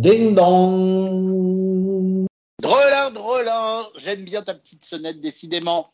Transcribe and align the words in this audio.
Ding 0.00 0.34
dong. 0.34 2.24
Drelin, 2.58 3.10
drelin, 3.10 3.86
j'aime 3.98 4.24
bien 4.24 4.40
ta 4.40 4.54
petite 4.54 4.82
sonnette, 4.82 5.20
décidément. 5.20 5.90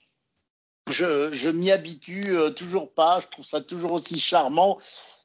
Je, 0.88 1.32
je 1.32 1.50
m'y 1.50 1.72
habitue 1.72 2.22
euh, 2.28 2.50
toujours 2.50 2.92
pas, 2.92 3.18
je 3.18 3.26
trouve 3.26 3.44
ça 3.44 3.60
toujours 3.60 3.94
aussi 3.94 4.20
charmant. 4.20 4.78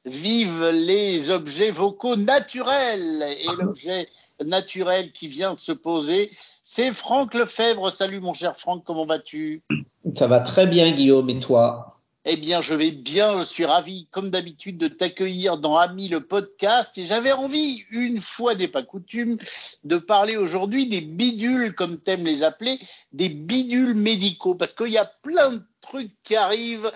Vive 0.04 0.64
les 0.70 1.30
objets 1.30 1.70
vocaux 1.70 2.16
naturels. 2.16 3.22
Et 3.38 3.46
l'objet 3.56 4.08
naturel 4.44 5.12
qui 5.12 5.28
vient 5.28 5.54
de 5.54 5.60
se 5.60 5.70
poser, 5.70 6.32
c'est 6.64 6.92
Franck 6.92 7.34
Lefebvre. 7.34 7.92
Salut 7.92 8.18
mon 8.18 8.34
cher 8.34 8.56
Franck, 8.56 8.82
comment 8.84 9.06
vas-tu? 9.06 9.62
Ça 10.16 10.26
va 10.26 10.40
très 10.40 10.66
bien 10.66 10.90
Guillaume. 10.90 11.30
Et 11.30 11.38
toi? 11.38 11.86
Eh 12.24 12.36
bien, 12.36 12.62
je 12.62 12.74
vais 12.74 12.92
bien. 12.92 13.40
Je 13.40 13.44
suis 13.44 13.64
ravi, 13.64 14.06
comme 14.10 14.30
d'habitude, 14.30 14.78
de 14.78 14.88
t'accueillir 14.88 15.58
dans 15.58 15.76
Ami 15.76 16.08
le 16.08 16.20
podcast. 16.20 16.96
Et 16.96 17.04
j'avais 17.04 17.32
envie, 17.32 17.84
une 17.90 18.20
fois 18.20 18.54
n'est 18.54 18.68
pas 18.68 18.84
coutume, 18.84 19.38
de 19.82 19.96
parler 19.96 20.36
aujourd'hui 20.36 20.86
des 20.86 21.00
bidules, 21.00 21.74
comme 21.74 21.98
t'aimes 21.98 22.24
les 22.24 22.44
appeler, 22.44 22.78
des 23.12 23.28
bidules 23.28 23.94
médicaux, 23.94 24.54
parce 24.54 24.72
qu'il 24.72 24.88
y 24.88 24.98
a 24.98 25.04
plein 25.04 25.50
de 25.50 25.62
trucs 25.80 26.12
qui 26.22 26.36
arrivent 26.36 26.92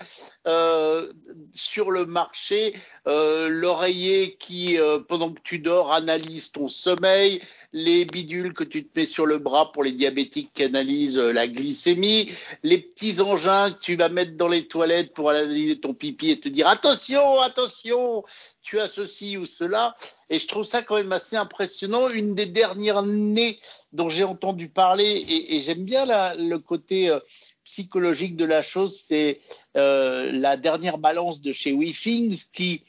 euh, 0.47 1.11
sur 1.53 1.91
le 1.91 2.05
marché. 2.05 2.73
Euh, 3.07 3.49
L'oreiller 3.49 4.37
qui, 4.37 4.79
euh, 4.79 4.99
pendant 4.99 5.33
que 5.33 5.41
tu 5.43 5.59
dors, 5.59 5.91
analyse 5.91 6.53
ton 6.53 6.69
sommeil. 6.69 7.41
Les 7.79 8.05
bidules 8.05 8.53
que 8.53 8.63
tu 8.63 8.87
te 8.87 8.99
mets 8.99 9.05
sur 9.05 9.27
le 9.27 9.37
bras 9.37 9.71
pour 9.71 9.83
les 9.83 9.91
diabétiques 9.91 10.49
qui 10.51 10.63
analysent 10.63 11.19
euh, 11.19 11.31
la 11.31 11.47
glycémie. 11.47 12.27
Les 12.63 12.79
petits 12.79 13.21
engins 13.21 13.69
que 13.69 13.79
tu 13.79 13.95
vas 13.95 14.09
mettre 14.09 14.35
dans 14.35 14.47
les 14.47 14.67
toilettes 14.67 15.13
pour 15.13 15.29
analyser 15.29 15.79
ton 15.79 15.93
pipi 15.93 16.31
et 16.31 16.39
te 16.39 16.49
dire 16.49 16.67
attention, 16.67 17.39
attention, 17.39 18.23
tu 18.63 18.79
as 18.79 18.87
ceci 18.87 19.37
ou 19.37 19.45
cela. 19.45 19.95
Et 20.31 20.39
je 20.39 20.47
trouve 20.47 20.63
ça 20.63 20.81
quand 20.81 20.95
même 20.95 21.11
assez 21.11 21.35
impressionnant. 21.35 22.09
Une 22.09 22.33
des 22.33 22.47
dernières 22.47 23.03
nées 23.03 23.59
dont 23.91 24.09
j'ai 24.09 24.23
entendu 24.23 24.69
parler, 24.69 25.23
et, 25.47 25.61
j'aime 25.61 25.85
bien 25.85 26.05
le 26.33 26.57
côté 26.57 27.11
euh, 27.11 27.19
psychologique 27.63 28.35
de 28.35 28.45
la 28.45 28.63
chose, 28.63 29.05
c'est 29.07 29.39
euh, 29.75 30.31
la 30.31 30.57
dernière 30.57 30.97
balance 30.97 31.41
de 31.41 31.51
chez 31.51 31.73
WeThings 31.73 32.45
qui, 32.51 32.81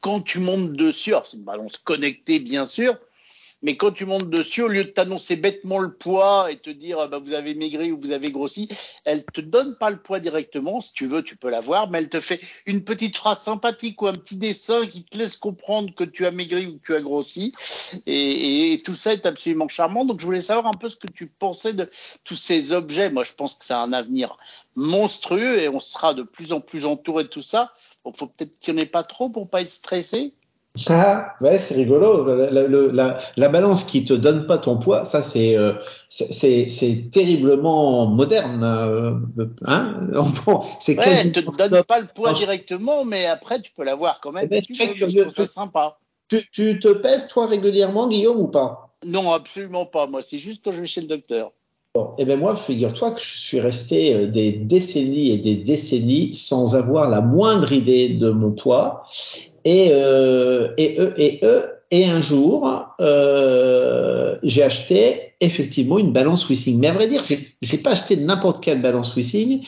quand 0.00 0.20
tu 0.20 0.38
montes 0.38 0.74
dessus, 0.74 1.12
c'est 1.24 1.38
une 1.38 1.42
balance 1.42 1.76
connectée 1.76 2.38
bien 2.38 2.66
sûr, 2.66 2.96
mais 3.62 3.76
quand 3.76 3.92
tu 3.92 4.06
montes 4.06 4.30
dessus, 4.30 4.62
au 4.62 4.68
lieu 4.68 4.84
de 4.84 4.90
t'annoncer 4.90 5.36
bêtement 5.36 5.78
le 5.78 5.92
poids 5.92 6.50
et 6.50 6.58
te 6.58 6.70
dire 6.70 7.08
bah, 7.08 7.18
vous 7.18 7.32
avez 7.32 7.54
maigri 7.54 7.92
ou 7.92 8.00
vous 8.00 8.12
avez 8.12 8.30
grossi, 8.30 8.68
elle 9.04 9.24
te 9.24 9.40
donne 9.40 9.76
pas 9.76 9.90
le 9.90 10.00
poids 10.00 10.20
directement. 10.20 10.80
Si 10.80 10.92
tu 10.92 11.06
veux, 11.06 11.22
tu 11.22 11.36
peux 11.36 11.50
l'avoir, 11.50 11.90
mais 11.90 11.98
elle 11.98 12.08
te 12.08 12.20
fait 12.20 12.40
une 12.66 12.84
petite 12.84 13.16
phrase 13.16 13.40
sympathique 13.40 14.00
ou 14.02 14.06
un 14.06 14.12
petit 14.12 14.36
dessin 14.36 14.86
qui 14.86 15.04
te 15.04 15.16
laisse 15.16 15.36
comprendre 15.36 15.94
que 15.94 16.04
tu 16.04 16.24
as 16.24 16.30
maigri 16.30 16.66
ou 16.66 16.78
que 16.78 16.86
tu 16.86 16.94
as 16.94 17.00
grossi. 17.00 17.52
Et, 18.06 18.78
tout 18.84 18.94
ça 18.94 19.12
est 19.12 19.26
absolument 19.26 19.68
charmant. 19.68 20.04
Donc 20.04 20.20
je 20.20 20.24
voulais 20.24 20.40
savoir 20.40 20.66
un 20.66 20.76
peu 20.76 20.88
ce 20.88 20.96
que 20.96 21.08
tu 21.08 21.26
pensais 21.26 21.74
de 21.74 21.90
tous 22.24 22.36
ces 22.36 22.72
objets. 22.72 23.10
Moi, 23.10 23.24
je 23.24 23.32
pense 23.32 23.54
que 23.54 23.64
c'est 23.64 23.74
un 23.74 23.92
avenir 23.92 24.36
monstrueux 24.76 25.58
et 25.58 25.68
on 25.68 25.80
sera 25.80 26.14
de 26.14 26.22
plus 26.22 26.52
en 26.52 26.60
plus 26.60 26.86
entouré 26.86 27.24
de 27.24 27.28
tout 27.28 27.42
ça. 27.42 27.74
Donc 28.04 28.16
faut 28.16 28.26
peut-être 28.26 28.58
qu'il 28.58 28.74
n'y 28.74 28.80
en 28.80 28.82
ait 28.84 28.86
pas 28.86 29.02
trop 29.02 29.28
pour 29.28 29.50
pas 29.50 29.60
être 29.60 29.70
stressé. 29.70 30.34
Ah, 30.88 31.34
ouais, 31.40 31.58
c'est 31.58 31.74
rigolo. 31.74 32.24
La, 32.24 32.50
la, 32.50 32.68
la, 32.68 33.18
la, 33.36 33.48
balance 33.48 33.82
qui 33.82 34.04
te 34.04 34.12
donne 34.12 34.46
pas 34.46 34.56
ton 34.56 34.78
poids, 34.78 35.04
ça 35.04 35.20
c'est 35.20 35.56
euh, 35.56 35.74
c'est 36.08 37.10
terriblement 37.10 38.06
moderne. 38.06 38.62
Euh, 38.62 39.46
hein 39.66 39.96
bon, 40.46 40.62
c'est 40.80 40.96
ouais, 40.96 41.04
elle 41.06 41.32
te 41.32 41.40
donne 41.40 41.82
pas 41.82 42.00
le 42.00 42.06
poids 42.06 42.34
directement, 42.34 43.04
mais 43.04 43.26
après 43.26 43.60
tu 43.60 43.72
peux 43.72 43.82
l'avoir 43.82 44.20
quand 44.20 44.30
même. 44.30 44.44
Eh 44.44 44.48
ben, 44.48 44.62
tu 44.62 44.72
veux, 44.74 44.94
curieux, 44.94 45.26
c'est 45.30 45.50
sympa. 45.50 45.98
Tu, 46.28 46.48
tu 46.52 46.78
te 46.78 46.88
pèses 46.88 47.26
toi 47.26 47.46
régulièrement, 47.46 48.06
Guillaume, 48.06 48.38
ou 48.38 48.48
pas? 48.48 48.94
Non, 49.04 49.32
absolument 49.32 49.86
pas. 49.86 50.06
Moi, 50.06 50.22
c'est 50.22 50.38
juste 50.38 50.62
quand 50.64 50.72
je 50.72 50.80
vais 50.80 50.86
chez 50.86 51.00
le 51.00 51.08
docteur. 51.08 51.50
Bon, 51.92 52.14
eh 52.18 52.24
ben 52.24 52.38
moi, 52.38 52.54
figure-toi 52.54 53.10
que 53.10 53.20
je 53.20 53.36
suis 53.36 53.58
resté 53.58 54.14
euh, 54.14 54.26
des 54.28 54.52
décennies 54.52 55.32
et 55.32 55.38
des 55.38 55.56
décennies 55.56 56.34
sans 56.34 56.76
avoir 56.76 57.10
la 57.10 57.20
moindre 57.20 57.72
idée 57.72 58.10
de 58.10 58.30
mon 58.30 58.52
poids. 58.52 59.06
Et, 59.64 59.88
euh, 59.92 60.68
et, 60.78 60.96
eux, 60.98 61.14
et, 61.16 61.40
eux, 61.42 61.64
et 61.90 62.06
un 62.06 62.20
jour, 62.20 62.86
euh, 63.00 64.36
j'ai 64.44 64.62
acheté 64.62 65.32
effectivement 65.40 65.98
une 65.98 66.12
balance 66.12 66.48
Wissing. 66.48 66.78
Mais 66.78 66.86
à 66.86 66.92
vrai 66.92 67.08
dire, 67.08 67.24
j'ai 67.62 67.78
pas 67.78 67.90
acheté 67.90 68.16
n'importe 68.16 68.62
quelle 68.62 68.80
balance 68.80 69.16
Wissing, 69.16 69.64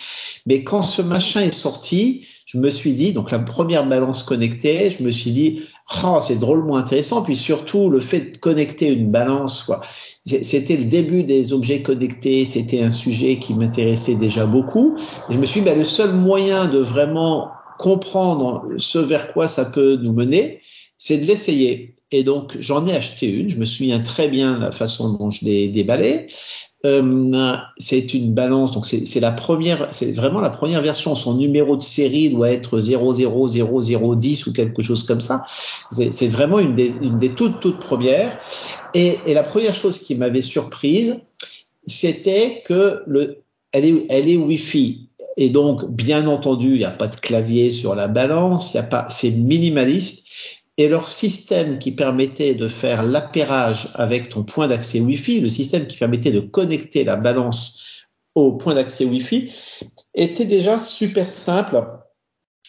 mais 0.46 0.62
quand 0.62 0.82
ce 0.82 1.02
machin 1.02 1.40
est 1.40 1.52
sorti, 1.52 2.26
je 2.46 2.58
me 2.58 2.70
suis 2.70 2.92
dit, 2.92 3.12
donc 3.12 3.30
la 3.30 3.38
première 3.38 3.86
balance 3.86 4.22
connectée, 4.22 4.90
je 4.96 5.02
me 5.02 5.10
suis 5.10 5.32
dit, 5.32 5.62
oh, 6.04 6.18
c'est 6.20 6.38
drôlement 6.38 6.76
intéressant. 6.76 7.22
Puis 7.22 7.36
surtout, 7.36 7.88
le 7.88 7.98
fait 7.98 8.34
de 8.34 8.36
connecter 8.36 8.88
une 8.88 9.10
balance, 9.10 9.64
quoi. 9.64 9.80
C'était 10.24 10.76
le 10.76 10.84
début 10.84 11.24
des 11.24 11.52
objets 11.52 11.82
connectés, 11.82 12.44
c'était 12.44 12.82
un 12.82 12.90
sujet 12.92 13.38
qui 13.38 13.54
m'intéressait 13.54 14.14
déjà 14.14 14.46
beaucoup. 14.46 14.96
Et 15.28 15.32
je 15.32 15.38
me 15.38 15.46
suis 15.46 15.60
dit, 15.60 15.64
ben, 15.64 15.78
le 15.78 15.84
seul 15.84 16.12
moyen 16.12 16.66
de 16.66 16.78
vraiment 16.78 17.48
comprendre 17.82 18.64
ce 18.78 18.98
vers 18.98 19.32
quoi 19.32 19.48
ça 19.48 19.64
peut 19.64 19.98
nous 20.00 20.12
mener, 20.12 20.60
c'est 20.96 21.18
de 21.18 21.24
l'essayer. 21.24 21.96
Et 22.12 22.22
donc, 22.22 22.56
j'en 22.60 22.86
ai 22.86 22.94
acheté 22.94 23.26
une. 23.26 23.48
Je 23.48 23.56
me 23.56 23.64
souviens 23.64 23.98
très 23.98 24.28
bien 24.28 24.58
la 24.58 24.70
façon 24.70 25.14
dont 25.14 25.30
je 25.30 25.44
l'ai 25.44 25.68
déballée. 25.68 26.28
Euh, 26.84 27.56
c'est 27.76 28.14
une 28.14 28.34
balance, 28.34 28.72
donc 28.72 28.86
c'est 28.86 29.20
la 29.20 29.30
première, 29.30 29.92
c'est 29.92 30.12
vraiment 30.12 30.40
la 30.40 30.50
première 30.50 30.82
version. 30.82 31.14
Son 31.14 31.34
numéro 31.34 31.76
de 31.76 31.82
série 31.82 32.30
doit 32.30 32.50
être 32.50 32.80
000010 32.80 34.46
ou 34.46 34.52
quelque 34.52 34.82
chose 34.82 35.04
comme 35.04 35.20
ça. 35.20 35.44
C'est 35.90 36.28
vraiment 36.28 36.58
une 36.58 36.74
des, 36.74 36.92
une 37.00 37.18
des 37.18 37.30
toutes 37.30 37.60
toutes 37.60 37.80
premières. 37.80 38.38
Et, 38.94 39.18
et 39.26 39.34
la 39.34 39.42
première 39.42 39.76
chose 39.76 39.98
qui 39.98 40.14
m'avait 40.14 40.42
surprise, 40.42 41.20
c'était 41.86 42.62
que 42.64 43.02
le, 43.06 43.42
elle 43.72 43.86
est, 43.86 44.06
elle 44.10 44.28
est 44.28 44.36
Wi-Fi. 44.36 45.08
Et 45.36 45.48
donc, 45.48 45.90
bien 45.90 46.26
entendu, 46.26 46.72
il 46.72 46.78
n'y 46.78 46.84
a 46.84 46.90
pas 46.90 47.08
de 47.08 47.16
clavier 47.16 47.70
sur 47.70 47.94
la 47.94 48.08
balance, 48.08 48.72
il 48.72 48.76
y 48.76 48.80
a 48.80 48.82
pas, 48.82 49.06
c'est 49.08 49.30
minimaliste. 49.30 50.26
Et 50.78 50.88
leur 50.88 51.08
système 51.08 51.78
qui 51.78 51.92
permettait 51.92 52.54
de 52.54 52.68
faire 52.68 53.02
l'appairage 53.02 53.88
avec 53.94 54.30
ton 54.30 54.42
point 54.42 54.68
d'accès 54.68 55.00
Wi-Fi, 55.00 55.40
le 55.40 55.48
système 55.48 55.86
qui 55.86 55.98
permettait 55.98 56.30
de 56.30 56.40
connecter 56.40 57.04
la 57.04 57.16
balance 57.16 57.80
au 58.34 58.52
point 58.52 58.74
d'accès 58.74 59.04
Wi-Fi, 59.04 59.52
était 60.14 60.46
déjà 60.46 60.78
super 60.78 61.30
simple, 61.30 61.84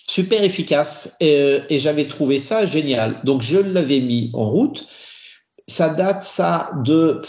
super 0.08 0.44
efficace. 0.44 1.16
Et, 1.22 1.60
et 1.70 1.80
j'avais 1.80 2.08
trouvé 2.08 2.40
ça 2.40 2.66
génial. 2.66 3.22
Donc, 3.24 3.42
je 3.42 3.58
l'avais 3.58 4.02
mis 4.02 4.30
en 4.34 4.50
route. 4.50 4.88
Ça 5.66 5.88
date, 5.88 6.24
ça, 6.24 6.72
de 6.84 7.22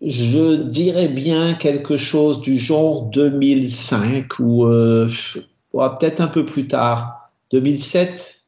je 0.00 0.56
dirais 0.56 1.08
bien 1.08 1.54
quelque 1.54 1.96
chose 1.96 2.40
du 2.40 2.58
genre 2.58 3.04
2005 3.10 4.38
ou 4.38 4.64
euh, 4.66 5.08
peut-être 5.72 6.20
un 6.20 6.28
peu 6.28 6.44
plus 6.44 6.66
tard, 6.66 7.30
2007, 7.52 8.42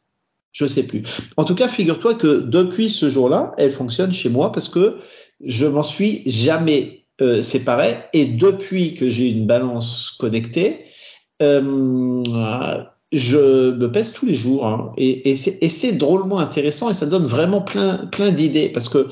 je 0.53 0.67
sais 0.67 0.85
plus. 0.85 1.03
En 1.37 1.45
tout 1.45 1.55
cas, 1.55 1.69
figure-toi 1.69 2.15
que 2.15 2.41
depuis 2.41 2.91
ce 2.91 3.09
jour-là, 3.09 3.55
elle 3.59 3.71
fonctionne 3.71 4.13
chez 4.13 4.29
moi 4.29 4.53
parce 4.53 4.69
que 4.69 4.99
je 5.45 5.67
m'en 5.67 5.83
suis 5.83 6.23
jamais 6.27 7.05
euh, 7.21 7.43
séparé 7.43 7.97
et 8.13 8.25
depuis 8.25 8.95
que 8.95 9.11
j'ai 9.11 9.29
une 9.29 9.47
balance 9.47 10.17
connectée, 10.19 10.85
euh, 11.43 12.23
je 13.13 13.71
me 13.71 13.91
pèse 13.93 14.13
tous 14.13 14.27
les 14.27 14.35
jours 14.35 14.67
hein, 14.67 14.93
et, 14.97 15.37
c'est 15.37 15.93
drôlement 15.93 16.39
intéressant 16.39 16.91
et 16.91 16.95
ça 16.95 17.07
donne 17.07 17.27
vraiment 17.27 17.61
plein 17.61 18.07
plein 18.07 18.33
d'idées 18.33 18.71
parce 18.71 18.89
que 18.89 19.09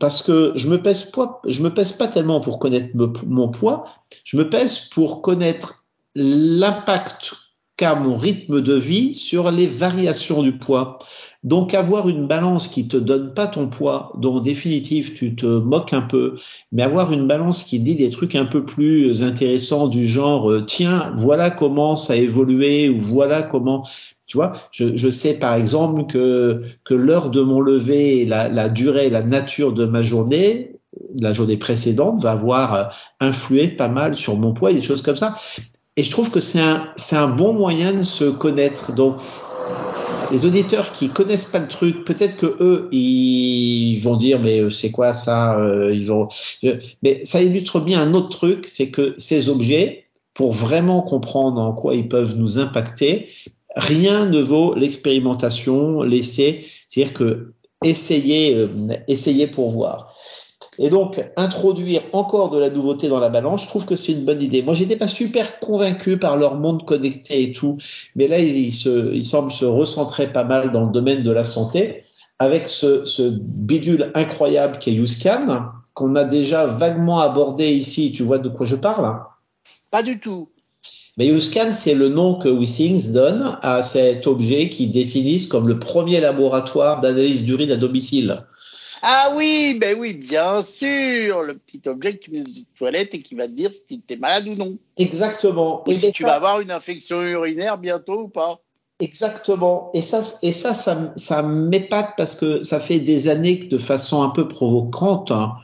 parce 0.00 0.22
que 0.22 0.52
je 0.56 0.68
me 0.68 0.82
pèse 0.82 1.04
pas 1.04 1.40
je 1.46 1.62
me 1.62 1.72
pèse 1.72 1.92
pas 1.92 2.08
tellement 2.08 2.40
pour 2.40 2.58
connaître 2.58 2.94
mon 3.26 3.48
poids. 3.48 3.86
Je 4.24 4.36
me 4.36 4.48
pèse 4.48 4.88
pour 4.92 5.22
connaître 5.22 5.84
l'impact 6.14 7.34
qu'a 7.76 7.94
mon 7.94 8.16
rythme 8.16 8.60
de 8.60 8.74
vie 8.74 9.14
sur 9.14 9.50
les 9.50 9.66
variations 9.66 10.42
du 10.42 10.58
poids 10.58 10.98
donc 11.44 11.74
avoir 11.74 12.08
une 12.08 12.26
balance 12.26 12.68
qui 12.68 12.88
te 12.88 12.96
donne 12.96 13.32
pas 13.34 13.46
ton 13.46 13.68
poids, 13.68 14.12
dont 14.18 14.36
en 14.36 14.40
définitive 14.40 15.14
tu 15.14 15.36
te 15.36 15.46
moques 15.46 15.92
un 15.92 16.02
peu, 16.02 16.36
mais 16.72 16.82
avoir 16.82 17.12
une 17.12 17.26
balance 17.26 17.62
qui 17.62 17.78
dit 17.78 17.94
des 17.94 18.10
trucs 18.10 18.34
un 18.34 18.44
peu 18.44 18.64
plus 18.64 19.22
intéressants 19.22 19.88
du 19.88 20.06
genre 20.06 20.50
euh, 20.50 20.64
tiens 20.64 21.12
voilà 21.16 21.50
comment 21.50 21.96
ça 21.96 22.14
a 22.14 22.16
évolué 22.16 22.88
ou 22.88 23.00
voilà 23.00 23.42
comment 23.42 23.86
tu 24.26 24.36
vois, 24.36 24.52
je, 24.72 24.94
je 24.94 25.08
sais 25.08 25.38
par 25.38 25.54
exemple 25.54 26.04
que 26.06 26.62
que 26.84 26.92
l'heure 26.92 27.30
de 27.30 27.40
mon 27.40 27.60
lever, 27.60 28.26
la, 28.26 28.48
la 28.48 28.68
durée, 28.68 29.08
la 29.08 29.22
nature 29.22 29.72
de 29.72 29.86
ma 29.86 30.02
journée, 30.02 30.72
la 31.20 31.32
journée 31.32 31.56
précédente 31.56 32.20
va 32.20 32.32
avoir 32.32 32.74
euh, 32.74 32.84
influé 33.20 33.68
pas 33.68 33.88
mal 33.88 34.14
sur 34.16 34.36
mon 34.36 34.52
poids 34.52 34.70
et 34.70 34.74
des 34.74 34.82
choses 34.82 35.02
comme 35.02 35.16
ça. 35.16 35.36
Et 35.96 36.04
je 36.04 36.10
trouve 36.10 36.30
que 36.30 36.40
c'est 36.40 36.60
un, 36.60 36.88
c'est 36.96 37.16
un 37.16 37.28
bon 37.28 37.52
moyen 37.52 37.92
de 37.92 38.02
se 38.02 38.24
connaître. 38.24 38.92
Donc, 38.94 39.16
les 40.30 40.44
auditeurs 40.44 40.92
qui 40.92 41.08
connaissent 41.08 41.46
pas 41.46 41.58
le 41.58 41.68
truc, 41.68 42.04
peut-être 42.04 42.36
que 42.36 42.56
eux, 42.60 42.88
ils 42.92 43.98
vont 44.00 44.16
dire 44.16 44.40
mais 44.40 44.60
euh, 44.60 44.70
c'est 44.70 44.90
quoi 44.90 45.14
ça 45.14 45.58
euh, 45.58 45.94
Ils 45.94 46.06
vont. 46.06 46.28
Mais 47.02 47.24
ça 47.24 47.42
illustre 47.42 47.80
bien 47.80 48.00
un 48.00 48.14
autre 48.14 48.30
truc, 48.30 48.66
c'est 48.66 48.90
que 48.90 49.14
ces 49.18 49.48
objets, 49.48 50.04
pour 50.34 50.52
vraiment 50.52 51.02
comprendre 51.02 51.60
en 51.60 51.72
quoi 51.72 51.94
ils 51.94 52.08
peuvent 52.08 52.36
nous 52.36 52.58
impacter, 52.58 53.28
rien 53.74 54.26
ne 54.26 54.40
vaut 54.40 54.74
l'expérimentation, 54.74 56.02
l'essai. 56.02 56.64
C'est-à-dire 56.86 57.14
que 57.14 57.54
essayez, 57.84 58.54
euh, 58.54 58.68
essayez 59.08 59.46
pour 59.46 59.70
voir. 59.70 60.14
Et 60.78 60.90
donc, 60.90 61.20
introduire 61.36 62.02
encore 62.12 62.50
de 62.50 62.58
la 62.58 62.70
nouveauté 62.70 63.08
dans 63.08 63.18
la 63.18 63.28
balance, 63.28 63.62
je 63.62 63.66
trouve 63.66 63.84
que 63.84 63.96
c'est 63.96 64.12
une 64.12 64.24
bonne 64.24 64.40
idée. 64.40 64.62
Moi, 64.62 64.74
j'étais 64.74 64.96
pas 64.96 65.08
super 65.08 65.58
convaincu 65.58 66.18
par 66.18 66.36
leur 66.36 66.54
monde 66.54 66.84
connecté 66.86 67.42
et 67.42 67.52
tout, 67.52 67.78
mais 68.14 68.28
là, 68.28 68.38
ils 68.38 68.72
se, 68.72 69.12
ils 69.12 69.26
semblent 69.26 69.50
se 69.50 69.64
recentrer 69.64 70.28
pas 70.28 70.44
mal 70.44 70.70
dans 70.70 70.84
le 70.84 70.92
domaine 70.92 71.22
de 71.24 71.30
la 71.32 71.44
santé 71.44 72.04
avec 72.38 72.68
ce, 72.68 73.04
ce 73.04 73.22
bidule 73.40 74.12
incroyable 74.14 74.78
qui 74.78 74.90
est 74.90 74.94
YouScan, 74.94 75.64
qu'on 75.94 76.14
a 76.14 76.24
déjà 76.24 76.66
vaguement 76.66 77.18
abordé 77.18 77.70
ici. 77.70 78.12
Tu 78.12 78.22
vois 78.22 78.38
de 78.38 78.48
quoi 78.48 78.64
je 78.64 78.76
parle 78.76 79.18
Pas 79.90 80.04
du 80.04 80.20
tout. 80.20 80.48
Mais 81.16 81.26
YouScan, 81.26 81.72
c'est 81.72 81.94
le 81.94 82.08
nom 82.08 82.36
que 82.36 82.48
WeThings 82.48 83.10
donne 83.10 83.58
à 83.62 83.82
cet 83.82 84.28
objet 84.28 84.68
qui 84.68 84.86
définissent 84.86 85.48
comme 85.48 85.66
le 85.66 85.80
premier 85.80 86.20
laboratoire 86.20 87.00
d'analyse 87.00 87.44
d'urine 87.44 87.72
à 87.72 87.76
domicile. 87.76 88.44
Ah 89.02 89.32
oui, 89.36 89.76
ben 89.80 89.96
oui, 89.98 90.14
bien 90.14 90.62
sûr, 90.62 91.42
le 91.42 91.56
petit 91.56 91.80
objet 91.86 92.16
que 92.16 92.24
tu 92.24 92.30
mets 92.30 92.40
dans 92.40 92.50
une 92.50 92.64
toilette 92.76 93.14
et 93.14 93.22
qui 93.22 93.34
va 93.34 93.46
te 93.46 93.52
dire 93.52 93.70
si 93.72 94.00
tu 94.00 94.14
es 94.14 94.16
malade 94.16 94.48
ou 94.48 94.54
non. 94.54 94.76
Exactement. 94.96 95.82
Ou 95.88 95.92
si 95.92 96.12
tu 96.12 96.24
vas 96.24 96.34
avoir 96.34 96.60
une 96.60 96.70
infection 96.70 97.22
urinaire 97.22 97.78
bientôt 97.78 98.22
ou 98.22 98.28
pas. 98.28 98.60
Exactement. 99.00 99.90
Et 99.94 100.02
ça, 100.02 100.22
et 100.42 100.52
ça, 100.52 100.74
ça, 100.74 101.12
ça 101.16 101.42
m'épate 101.42 102.14
parce 102.16 102.34
que 102.34 102.62
ça 102.64 102.80
fait 102.80 102.98
des 102.98 103.28
années 103.28 103.60
que 103.60 103.66
de 103.66 103.78
façon 103.78 104.22
un 104.22 104.30
peu 104.30 104.48
provocante 104.48 105.30
hein, 105.30 105.54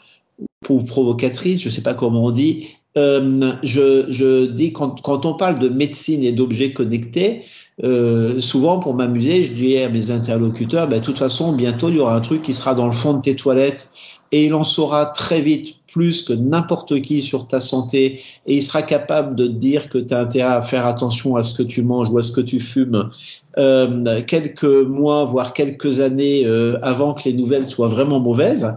ou 0.68 0.84
provocatrice, 0.84 1.60
je 1.60 1.70
sais 1.70 1.82
pas 1.82 1.94
comment 1.94 2.24
on 2.24 2.30
dit, 2.30 2.76
euh, 2.96 3.52
je, 3.62 4.06
je 4.08 4.46
dis 4.46 4.72
quand, 4.72 5.00
quand 5.02 5.26
on 5.26 5.34
parle 5.34 5.58
de 5.58 5.68
médecine 5.68 6.22
et 6.22 6.32
d'objets 6.32 6.72
connectés, 6.72 7.42
euh, 7.82 8.40
souvent 8.40 8.78
pour 8.78 8.94
m'amuser, 8.94 9.42
je 9.42 9.52
dis 9.52 9.78
à 9.78 9.88
mes 9.88 10.10
interlocuteurs, 10.10 10.88
ben, 10.88 11.00
de 11.00 11.04
toute 11.04 11.18
façon, 11.18 11.52
bientôt 11.52 11.88
il 11.88 11.96
y 11.96 12.00
aura 12.00 12.14
un 12.14 12.20
truc 12.20 12.42
qui 12.42 12.52
sera 12.52 12.74
dans 12.74 12.86
le 12.86 12.92
fond 12.92 13.14
de 13.14 13.22
tes 13.22 13.34
toilettes 13.34 13.90
et 14.30 14.46
il 14.46 14.54
en 14.54 14.64
saura 14.64 15.06
très 15.06 15.40
vite 15.40 15.76
plus 15.92 16.22
que 16.22 16.32
n'importe 16.32 17.00
qui 17.02 17.20
sur 17.20 17.46
ta 17.46 17.60
santé 17.60 18.20
et 18.46 18.56
il 18.56 18.62
sera 18.62 18.82
capable 18.82 19.36
de 19.36 19.46
te 19.46 19.52
dire 19.52 19.88
que 19.88 19.98
tu 19.98 20.14
as 20.14 20.20
intérêt 20.20 20.54
à 20.54 20.62
faire 20.62 20.86
attention 20.86 21.36
à 21.36 21.42
ce 21.42 21.54
que 21.54 21.62
tu 21.62 21.82
manges 21.82 22.10
ou 22.10 22.18
à 22.18 22.22
ce 22.22 22.32
que 22.32 22.40
tu 22.40 22.60
fumes 22.60 23.10
euh, 23.58 24.22
quelques 24.22 24.64
mois, 24.64 25.24
voire 25.24 25.52
quelques 25.52 26.00
années 26.00 26.46
euh, 26.46 26.78
avant 26.82 27.14
que 27.14 27.24
les 27.24 27.32
nouvelles 27.32 27.68
soient 27.68 27.88
vraiment 27.88 28.20
mauvaises. 28.20 28.76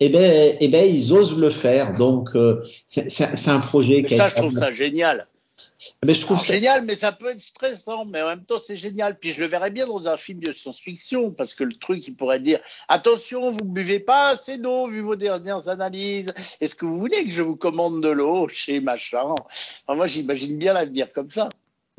Eh 0.00 0.08
ben, 0.08 0.56
eh 0.58 0.68
ben, 0.68 0.92
ils 0.92 1.12
osent 1.12 1.36
le 1.36 1.50
faire. 1.50 1.94
Donc, 1.94 2.30
euh, 2.34 2.64
c'est 2.86 3.48
un 3.48 3.60
projet. 3.60 4.02
Mais 4.02 4.16
ça, 4.16 4.28
je 4.28 4.34
trouve 4.34 4.52
ça 4.56 4.72
génial. 4.72 5.26
Mais 6.04 6.14
je 6.14 6.22
trouve 6.22 6.40
ça... 6.40 6.54
génial, 6.54 6.84
mais 6.84 6.96
ça 6.96 7.12
peut 7.12 7.30
être 7.30 7.40
stressant, 7.40 8.06
mais 8.06 8.22
en 8.22 8.28
même 8.28 8.44
temps 8.44 8.58
c'est 8.64 8.76
génial. 8.76 9.18
Puis 9.18 9.32
je 9.32 9.40
le 9.40 9.46
verrais 9.46 9.70
bien 9.70 9.86
dans 9.86 10.06
un 10.08 10.16
film 10.16 10.40
de 10.40 10.52
science-fiction, 10.52 11.32
parce 11.32 11.54
que 11.54 11.64
le 11.64 11.74
truc 11.74 12.06
il 12.06 12.14
pourrait 12.14 12.40
dire 12.40 12.60
attention, 12.88 13.50
vous 13.50 13.64
ne 13.64 13.70
buvez 13.70 14.00
pas 14.00 14.30
assez 14.30 14.56
d'eau 14.56 14.88
vu 14.88 15.00
vos 15.00 15.16
dernières 15.16 15.68
analyses. 15.68 16.32
Est-ce 16.60 16.74
que 16.74 16.86
vous 16.86 16.98
voulez 16.98 17.24
que 17.24 17.30
je 17.30 17.42
vous 17.42 17.56
commande 17.56 18.02
de 18.02 18.08
l'eau 18.08 18.48
chez 18.48 18.80
machin? 18.80 19.18
Enfin, 19.22 19.96
Moi 19.96 20.06
j'imagine 20.06 20.56
bien 20.56 20.72
l'avenir 20.72 21.12
comme 21.12 21.30
ça. 21.30 21.48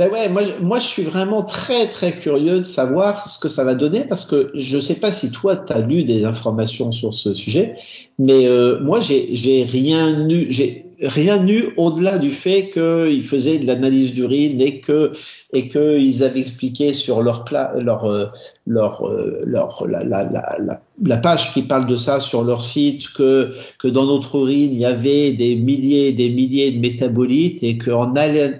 Ben 0.01 0.09
ouais, 0.09 0.30
moi, 0.30 0.42
moi 0.63 0.80
je 0.80 0.88
suis 0.88 1.03
vraiment 1.03 1.44
très 1.44 1.88
très 1.88 2.12
curieux 2.12 2.57
de 2.57 2.63
savoir 2.63 3.27
ce 3.27 3.38
que 3.38 3.48
ça 3.48 3.63
va 3.63 3.75
donner 3.75 4.03
parce 4.03 4.25
que 4.25 4.50
je 4.56 4.80
sais 4.80 4.95
pas 4.95 5.12
si 5.12 5.31
toi 5.31 5.56
tu 5.56 5.71
as 5.74 5.81
lu 5.81 6.06
des 6.06 6.25
informations 6.25 6.92
sur 6.92 7.13
ce 7.13 7.36
sujet, 7.36 7.75
mais 8.18 8.48
euh, 8.48 8.80
moi 8.80 9.00
j'ai 9.00 9.63
rien 9.63 10.25
lu, 10.25 10.48
j'ai 10.50 10.90
rien 11.01 11.45
eu 11.48 11.74
au-delà 11.77 12.18
du 12.18 12.31
fait 12.31 12.69
qu'ils 12.69 13.24
faisaient 13.24 13.59
de 13.59 13.65
l'analyse 13.65 14.13
d'urine 14.13 14.62
et 14.62 14.80
que 14.80 15.12
et 15.53 15.68
qu'ils 15.68 16.24
avaient 16.24 16.39
expliqué 16.39 16.94
sur 16.94 17.21
leur 17.21 17.44
pla, 17.44 17.74
leur 17.77 18.06
euh, 18.06 18.27
leur 18.68 19.07
euh, 19.07 19.42
leur 19.44 19.86
la, 19.88 20.03
la, 20.03 20.24
la, 20.24 20.81
la, 21.03 21.18
page 21.18 21.53
qui 21.53 21.63
parle 21.63 21.88
de 21.88 21.95
ça 21.95 22.19
sur 22.19 22.44
leur 22.44 22.63
site 22.63 23.12
que 23.13 23.53
que 23.80 23.88
dans 23.88 24.06
notre 24.06 24.36
urine 24.36 24.74
il 24.74 24.80
y 24.80 24.86
avait 24.86 25.33
des 25.33 25.56
milliers 25.56 26.09
et 26.09 26.13
des 26.13 26.30
milliers 26.30 26.71
de 26.71 26.80
métabolites 26.80 27.63
et 27.63 27.77
qu'en 27.77 28.13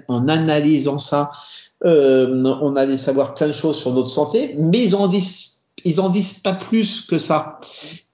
en 0.08 0.28
analysant 0.28 0.98
ça 0.98 1.30
euh, 1.84 2.42
on 2.60 2.76
allait 2.76 2.98
savoir 2.98 3.34
plein 3.34 3.48
de 3.48 3.52
choses 3.52 3.76
sur 3.76 3.92
notre 3.92 4.10
santé 4.10 4.54
mais 4.58 4.82
ils 4.82 4.96
en 4.96 5.06
disent 5.06 5.52
ils 5.84 6.00
en 6.00 6.10
disent 6.10 6.40
pas 6.40 6.52
plus 6.52 7.02
que 7.02 7.18
ça 7.18 7.60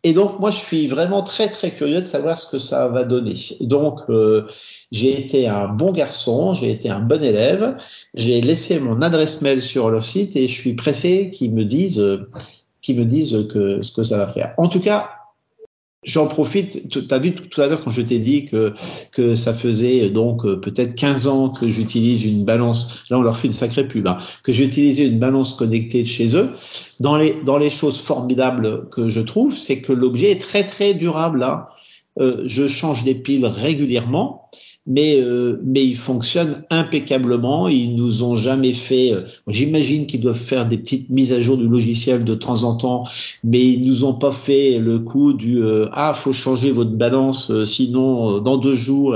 et 0.04 0.12
donc, 0.12 0.38
moi, 0.38 0.52
je 0.52 0.58
suis 0.58 0.86
vraiment 0.86 1.22
très, 1.22 1.48
très 1.48 1.72
curieux 1.72 2.00
de 2.00 2.06
savoir 2.06 2.38
ce 2.38 2.48
que 2.48 2.58
ça 2.58 2.86
va 2.86 3.02
donner. 3.02 3.34
Donc, 3.60 4.00
euh, 4.08 4.46
j'ai 4.92 5.18
été 5.20 5.48
un 5.48 5.66
bon 5.66 5.90
garçon, 5.90 6.54
j'ai 6.54 6.70
été 6.70 6.88
un 6.88 7.00
bon 7.00 7.22
élève, 7.22 7.76
j'ai 8.14 8.40
laissé 8.40 8.78
mon 8.78 9.02
adresse 9.02 9.42
mail 9.42 9.60
sur 9.60 9.90
leur 9.90 10.04
site 10.04 10.36
et 10.36 10.46
je 10.46 10.52
suis 10.52 10.74
pressé 10.74 11.30
qu'ils 11.30 11.52
me 11.52 11.64
disent, 11.64 11.98
euh, 11.98 12.30
qu'ils 12.80 12.96
me 12.98 13.04
disent 13.04 13.48
que, 13.52 13.82
ce 13.82 13.90
que 13.90 14.04
ça 14.04 14.18
va 14.18 14.28
faire. 14.28 14.54
En 14.56 14.68
tout 14.68 14.80
cas, 14.80 15.10
J'en 16.04 16.28
profite, 16.28 16.88
tu 16.90 17.00
as 17.10 17.18
vu 17.18 17.34
tout 17.34 17.60
à 17.60 17.66
l'heure 17.66 17.80
quand 17.80 17.90
je 17.90 18.02
t'ai 18.02 18.20
dit 18.20 18.46
que, 18.46 18.72
que 19.10 19.34
ça 19.34 19.52
faisait 19.52 20.10
donc 20.10 20.46
euh, 20.46 20.56
peut-être 20.56 20.94
15 20.94 21.26
ans 21.26 21.48
que 21.48 21.68
j'utilise 21.68 22.24
une 22.24 22.44
balance, 22.44 23.02
là 23.10 23.18
on 23.18 23.22
leur 23.22 23.36
fait 23.36 23.48
une 23.48 23.52
sacrée 23.52 23.86
pub, 23.88 24.06
hein, 24.06 24.16
que 24.44 24.52
j'utilisais 24.52 25.06
une 25.06 25.18
balance 25.18 25.54
connectée 25.54 26.04
de 26.04 26.08
chez 26.08 26.36
eux. 26.36 26.50
Dans 27.00 27.16
les, 27.16 27.34
dans 27.44 27.58
les 27.58 27.70
choses 27.70 27.98
formidables 27.98 28.88
que 28.90 29.10
je 29.10 29.20
trouve, 29.20 29.56
c'est 29.56 29.80
que 29.80 29.92
l'objet 29.92 30.30
est 30.30 30.40
très 30.40 30.64
très 30.64 30.94
durable. 30.94 31.42
Hein. 31.42 31.66
Euh, 32.20 32.44
je 32.46 32.68
change 32.68 33.04
les 33.04 33.14
piles 33.16 33.46
régulièrement 33.46 34.50
mais 34.88 35.20
euh, 35.20 35.60
mais 35.62 35.84
ils 35.84 35.96
fonctionnent 35.96 36.64
impeccablement. 36.70 37.68
Ils 37.68 37.94
nous 37.94 38.24
ont 38.24 38.34
jamais 38.34 38.72
fait. 38.72 39.12
Euh, 39.12 39.26
j'imagine 39.46 40.06
qu'ils 40.06 40.22
doivent 40.22 40.38
faire 40.38 40.66
des 40.66 40.78
petites 40.78 41.10
mises 41.10 41.32
à 41.32 41.40
jour 41.40 41.58
du 41.58 41.68
logiciel 41.68 42.24
de 42.24 42.34
temps 42.34 42.64
en 42.64 42.76
temps, 42.76 43.04
mais 43.44 43.64
ils 43.64 43.86
nous 43.86 44.04
ont 44.04 44.14
pas 44.14 44.32
fait 44.32 44.78
le 44.78 44.98
coup 44.98 45.34
du 45.34 45.62
euh, 45.62 45.88
ah 45.92 46.14
faut 46.14 46.32
changer 46.32 46.72
votre 46.72 46.92
balance, 46.92 47.52
sinon 47.64 48.40
dans 48.40 48.56
deux 48.56 48.74
jours 48.74 49.14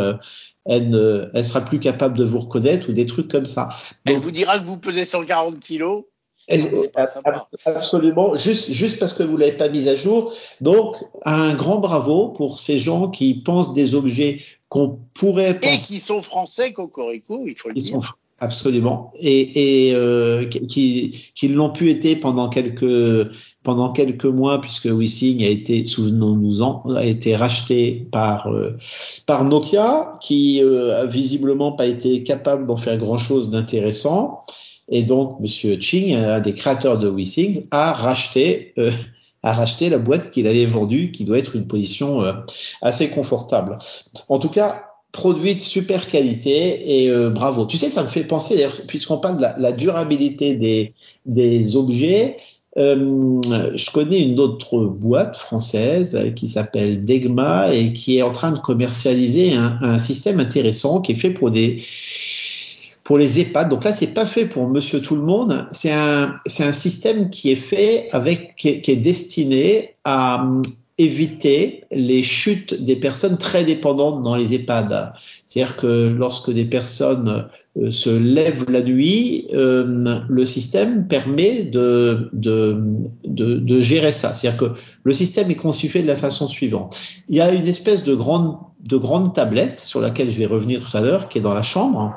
elle 0.65 0.91
ne 0.91 1.31
elle 1.35 1.45
sera 1.45 1.63
plus 1.63 1.81
capable 1.81 2.19
de 2.19 2.25
vous 2.25 2.41
reconnaître 2.41 2.91
ou 2.91 2.93
des 2.93 3.07
trucs 3.07 3.29
comme 3.29 3.47
ça. 3.47 3.71
elle 4.05 4.19
vous 4.19 4.31
dira 4.31 4.59
que 4.59 4.65
vous 4.65 4.77
pesez 4.77 5.07
140 5.07 5.59
kilos. 5.59 6.05
Absolument, 7.65 8.37
juste, 8.37 8.71
juste 8.71 8.99
parce 8.99 9.13
que 9.13 9.23
vous 9.23 9.37
l'avez 9.37 9.53
pas 9.53 9.69
mise 9.69 9.89
à 9.89 9.97
jour. 9.97 10.33
Donc, 10.61 10.97
un 11.25 11.55
grand 11.55 11.79
bravo 11.79 12.29
pour 12.29 12.59
ces 12.59 12.79
gens 12.79 13.09
qui 13.11 13.35
pensent 13.35 13.75
des 13.75 13.95
objets 13.95 14.41
qu'on 14.69 14.99
pourrait 15.15 15.59
penser. 15.61 15.75
Et 15.75 15.95
qui 15.95 16.01
sont 16.01 16.23
français, 16.23 16.73
Cocorico, 16.73 17.45
il 17.47 17.55
faut 17.57 17.69
le 17.69 17.75
dire. 17.75 17.93
Sont, 17.93 18.03
absolument. 18.43 19.13
Et, 19.21 19.89
et 19.89 19.95
euh, 19.95 20.45
qui, 20.47 21.31
qui 21.35 21.49
l'ont 21.49 21.71
pu 21.71 21.91
été 21.91 22.17
pendant 22.17 22.49
quelques 22.49 23.31
pendant 23.63 23.93
quelques 23.93 24.25
mois 24.25 24.61
puisque 24.61 24.87
WeSing 24.87 25.45
a 25.45 25.49
été, 25.49 25.85
souvenons-nous-en, 25.85 26.83
a 26.97 27.05
été 27.05 27.37
racheté 27.37 28.09
par 28.11 28.49
euh, 28.49 28.77
par 29.27 29.45
Nokia, 29.45 30.19
qui 30.21 30.63
euh, 30.63 31.03
a 31.03 31.07
visiblement 31.07 31.73
pas 31.73 31.87
été 31.87 32.25
capable 32.25 32.67
d'en 32.67 32.77
faire 32.77 32.97
grand 32.99 33.19
chose 33.19 33.51
d'intéressant. 33.51 34.41
Et 34.89 35.03
donc, 35.03 35.41
Monsieur 35.41 35.79
Ching, 35.81 36.15
un 36.15 36.41
des 36.41 36.55
créateurs 36.55 36.99
de 36.99 37.09
WeSing, 37.09 37.67
a 37.71 37.93
racheté 37.93 38.75
euh, 38.79 38.91
à 39.43 39.53
racheter 39.53 39.91
la 39.91 39.99
boîte 39.99 40.31
qu'il 40.31 40.47
avait 40.47 40.67
vendue, 40.67 41.11
qui 41.11 41.25
doit 41.25 41.39
être 41.39 41.57
une 41.57 41.67
position 41.67 42.23
euh, 42.23 42.33
assez 42.81 43.09
confortable. 43.11 43.79
En 44.29 44.39
tout 44.39 44.49
cas, 44.49 44.85
produit 45.11 45.55
de 45.55 45.61
super 45.61 46.09
qualité 46.09 47.03
et 47.03 47.11
euh, 47.11 47.31
bravo. 47.31 47.67
Tu 47.67 47.77
sais, 47.77 47.91
ça 47.91 48.03
me 48.03 48.09
fait 48.09 48.25
penser, 48.25 48.55
d'ailleurs, 48.55 48.81
puisqu'on 48.87 49.19
parle 49.19 49.39
de 49.39 49.47
la, 49.59 49.73
durabilité 49.73 50.55
des, 50.55 50.95
des 51.27 51.77
objets, 51.77 52.37
euh, 52.79 53.41
je 53.75 53.91
connais 53.91 54.21
une 54.21 54.41
autre 54.41 54.79
boîte 54.87 55.37
française 55.37 56.33
qui 56.37 56.49
s'appelle 56.49 57.05
Degma 57.05 57.75
et 57.75 57.93
qui 57.93 58.17
est 58.17 58.23
en 58.23 58.33
train 58.33 58.53
de 58.53 58.59
commercialiser 58.59 59.53
un, 59.53 59.79
un 59.83 59.99
système 59.99 60.41
intéressant 60.41 61.03
qui 61.03 61.13
est 61.13 61.17
fait 61.17 61.33
pour 61.33 61.51
des 61.51 61.83
pour 63.13 63.19
les 63.19 63.41
EHPAD. 63.41 63.69
Donc 63.69 63.85
là, 63.85 63.93
c'est 63.93 64.15
pas 64.15 64.25
fait 64.25 64.47
pour 64.47 64.67
Monsieur 64.71 65.03
Tout 65.03 65.17
le 65.17 65.21
Monde. 65.21 65.67
C'est 65.71 65.93
un, 65.93 66.35
c'est 66.47 66.65
un 66.65 66.73
système 66.73 67.29
qui 67.29 67.53
est 67.53 67.57
fait 67.57 68.09
avec, 68.11 68.57
qui 68.57 68.71
est, 68.71 68.81
qui 68.81 68.91
est 68.91 68.97
destiné 68.97 69.97
à 70.03 70.41
hum, 70.41 70.63
éviter 70.97 71.85
les 71.91 72.23
chutes 72.23 72.73
des 72.73 72.97
personnes 72.97 73.37
très 73.37 73.65
dépendantes 73.65 74.23
dans 74.23 74.35
les 74.35 74.55
EHPAD. 74.55 75.13
C'est-à-dire 75.45 75.77
que 75.77 76.09
lorsque 76.09 76.51
des 76.51 76.65
personnes 76.65 77.49
euh, 77.77 77.91
se 77.91 78.09
lèvent 78.09 78.65
la 78.71 78.81
nuit, 78.83 79.47
euh, 79.53 80.23
le 80.27 80.45
système 80.47 81.07
permet 81.07 81.65
de, 81.65 82.31
de, 82.33 82.83
de, 83.27 83.57
de 83.57 83.81
gérer 83.83 84.13
ça. 84.13 84.33
C'est-à-dire 84.33 84.59
que 84.59 84.75
le 85.05 85.13
système 85.13 85.51
est 85.51 85.57
constitué 85.57 86.01
de 86.01 86.07
la 86.07 86.17
façon 86.17 86.49
suivante. 86.49 86.97
Il 87.29 87.37
y 87.37 87.43
a 87.43 87.53
une 87.53 87.69
espèce 87.69 88.05
de 88.05 88.15
grande, 88.15 88.57
de 88.89 88.97
grande 88.97 89.35
tablette 89.35 89.81
sur 89.81 90.01
laquelle 90.01 90.31
je 90.31 90.39
vais 90.39 90.47
revenir 90.47 90.81
tout 90.81 90.97
à 90.97 91.03
l'heure, 91.03 91.29
qui 91.29 91.37
est 91.37 91.43
dans 91.43 91.53
la 91.53 91.61
chambre 91.61 92.15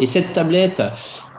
et 0.00 0.06
cette 0.06 0.32
tablette, 0.32 0.82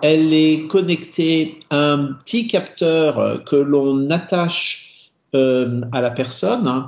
elle 0.02 0.34
est 0.34 0.68
connectée 0.68 1.60
à 1.70 1.94
un 1.94 2.14
petit 2.14 2.48
capteur 2.48 3.44
que 3.46 3.56
l'on 3.56 4.10
attache 4.10 5.12
euh, 5.36 5.82
à 5.92 6.02
la 6.02 6.12
personne. 6.12 6.88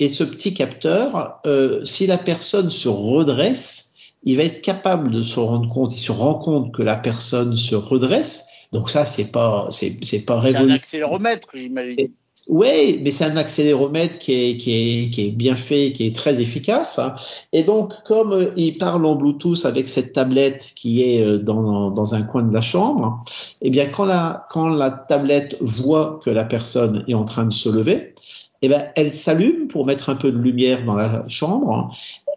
Et 0.00 0.08
ce 0.08 0.24
petit 0.24 0.54
capteur, 0.54 1.40
euh, 1.46 1.84
si 1.84 2.06
la 2.06 2.18
personne 2.18 2.70
se 2.70 2.88
redresse, 2.88 3.94
il 4.24 4.36
va 4.36 4.42
être 4.42 4.60
capable 4.62 5.12
de 5.12 5.22
se 5.22 5.38
rendre 5.38 5.68
compte, 5.68 5.94
il 5.94 6.00
se 6.00 6.10
rend 6.10 6.34
compte 6.34 6.74
que 6.74 6.82
la 6.82 6.96
personne 6.96 7.56
se 7.56 7.74
redresse. 7.74 8.46
Donc 8.72 8.90
ça, 8.90 9.04
c'est 9.04 9.30
pas, 9.30 9.68
c'est, 9.70 9.90
pas 10.26 10.40
révolutionnaire. 10.40 10.66
C'est 10.66 10.72
un 10.72 10.74
accéléromètre, 10.74 11.48
j'imagine. 11.54 12.10
Oui, 12.46 13.00
mais 13.02 13.10
c'est 13.10 13.24
un 13.24 13.36
accéléromètre 13.38 14.18
qui 14.18 14.32
est, 14.32 14.56
qui, 14.58 14.72
est, 14.72 15.10
qui 15.10 15.28
est 15.28 15.30
bien 15.30 15.56
fait, 15.56 15.92
qui 15.92 16.06
est 16.06 16.14
très 16.14 16.42
efficace. 16.42 16.98
Hein. 16.98 17.14
Et 17.52 17.62
donc, 17.62 17.94
comme 18.04 18.32
euh, 18.32 18.52
il 18.56 18.76
parle 18.76 19.06
en 19.06 19.16
Bluetooth 19.16 19.64
avec 19.64 19.88
cette 19.88 20.12
tablette 20.12 20.72
qui 20.76 21.02
est 21.02 21.22
euh, 21.22 21.38
dans, 21.38 21.90
dans 21.90 22.14
un 22.14 22.22
coin 22.22 22.42
de 22.42 22.52
la 22.52 22.60
chambre, 22.60 23.22
eh 23.62 23.70
bien, 23.70 23.86
quand 23.86 24.04
la, 24.04 24.46
quand 24.50 24.68
la 24.68 24.90
tablette 24.90 25.56
voit 25.60 26.20
que 26.22 26.28
la 26.28 26.44
personne 26.44 27.02
est 27.08 27.14
en 27.14 27.24
train 27.24 27.46
de 27.46 27.52
se 27.52 27.70
lever, 27.70 28.14
eh 28.60 28.68
bien, 28.68 28.84
elle 28.94 29.12
s'allume 29.12 29.66
pour 29.68 29.86
mettre 29.86 30.08
un 30.10 30.14
peu 30.14 30.30
de 30.30 30.38
lumière 30.38 30.84
dans 30.84 30.94
la 30.94 31.26
chambre 31.28 31.94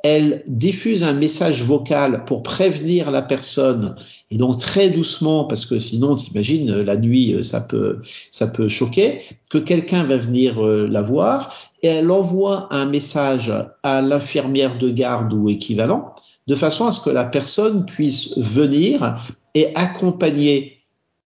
elle 0.07 0.41
diffuse 0.47 1.03
un 1.03 1.11
message 1.11 1.63
vocal 1.63 2.23
pour 2.25 2.41
prévenir 2.41 3.11
la 3.11 3.21
personne 3.21 3.95
et 4.31 4.37
donc 4.37 4.57
très 4.57 4.89
doucement 4.89 5.43
parce 5.43 5.65
que 5.65 5.79
sinon 5.79 6.15
t'imagines 6.15 6.81
la 6.81 6.95
nuit 6.95 7.33
euh, 7.33 7.43
ça 7.43 7.59
peut 7.59 7.99
ça 8.31 8.47
peut 8.47 8.69
choquer 8.69 9.19
que 9.49 9.57
quelqu'un 9.57 10.03
va 10.03 10.15
venir 10.15 10.65
euh, 10.65 10.87
la 10.89 11.01
voir 11.01 11.53
et 11.83 11.87
elle 11.87 12.09
envoie 12.09 12.73
un 12.73 12.85
message 12.85 13.53
à 13.83 14.01
l'infirmière 14.01 14.77
de 14.77 14.89
garde 14.89 15.33
ou 15.33 15.49
équivalent 15.49 16.15
de 16.47 16.55
façon 16.55 16.85
à 16.85 16.91
ce 16.91 17.01
que 17.01 17.09
la 17.09 17.25
personne 17.25 17.85
puisse 17.85 18.37
venir 18.37 19.19
et 19.55 19.75
accompagner 19.75 20.77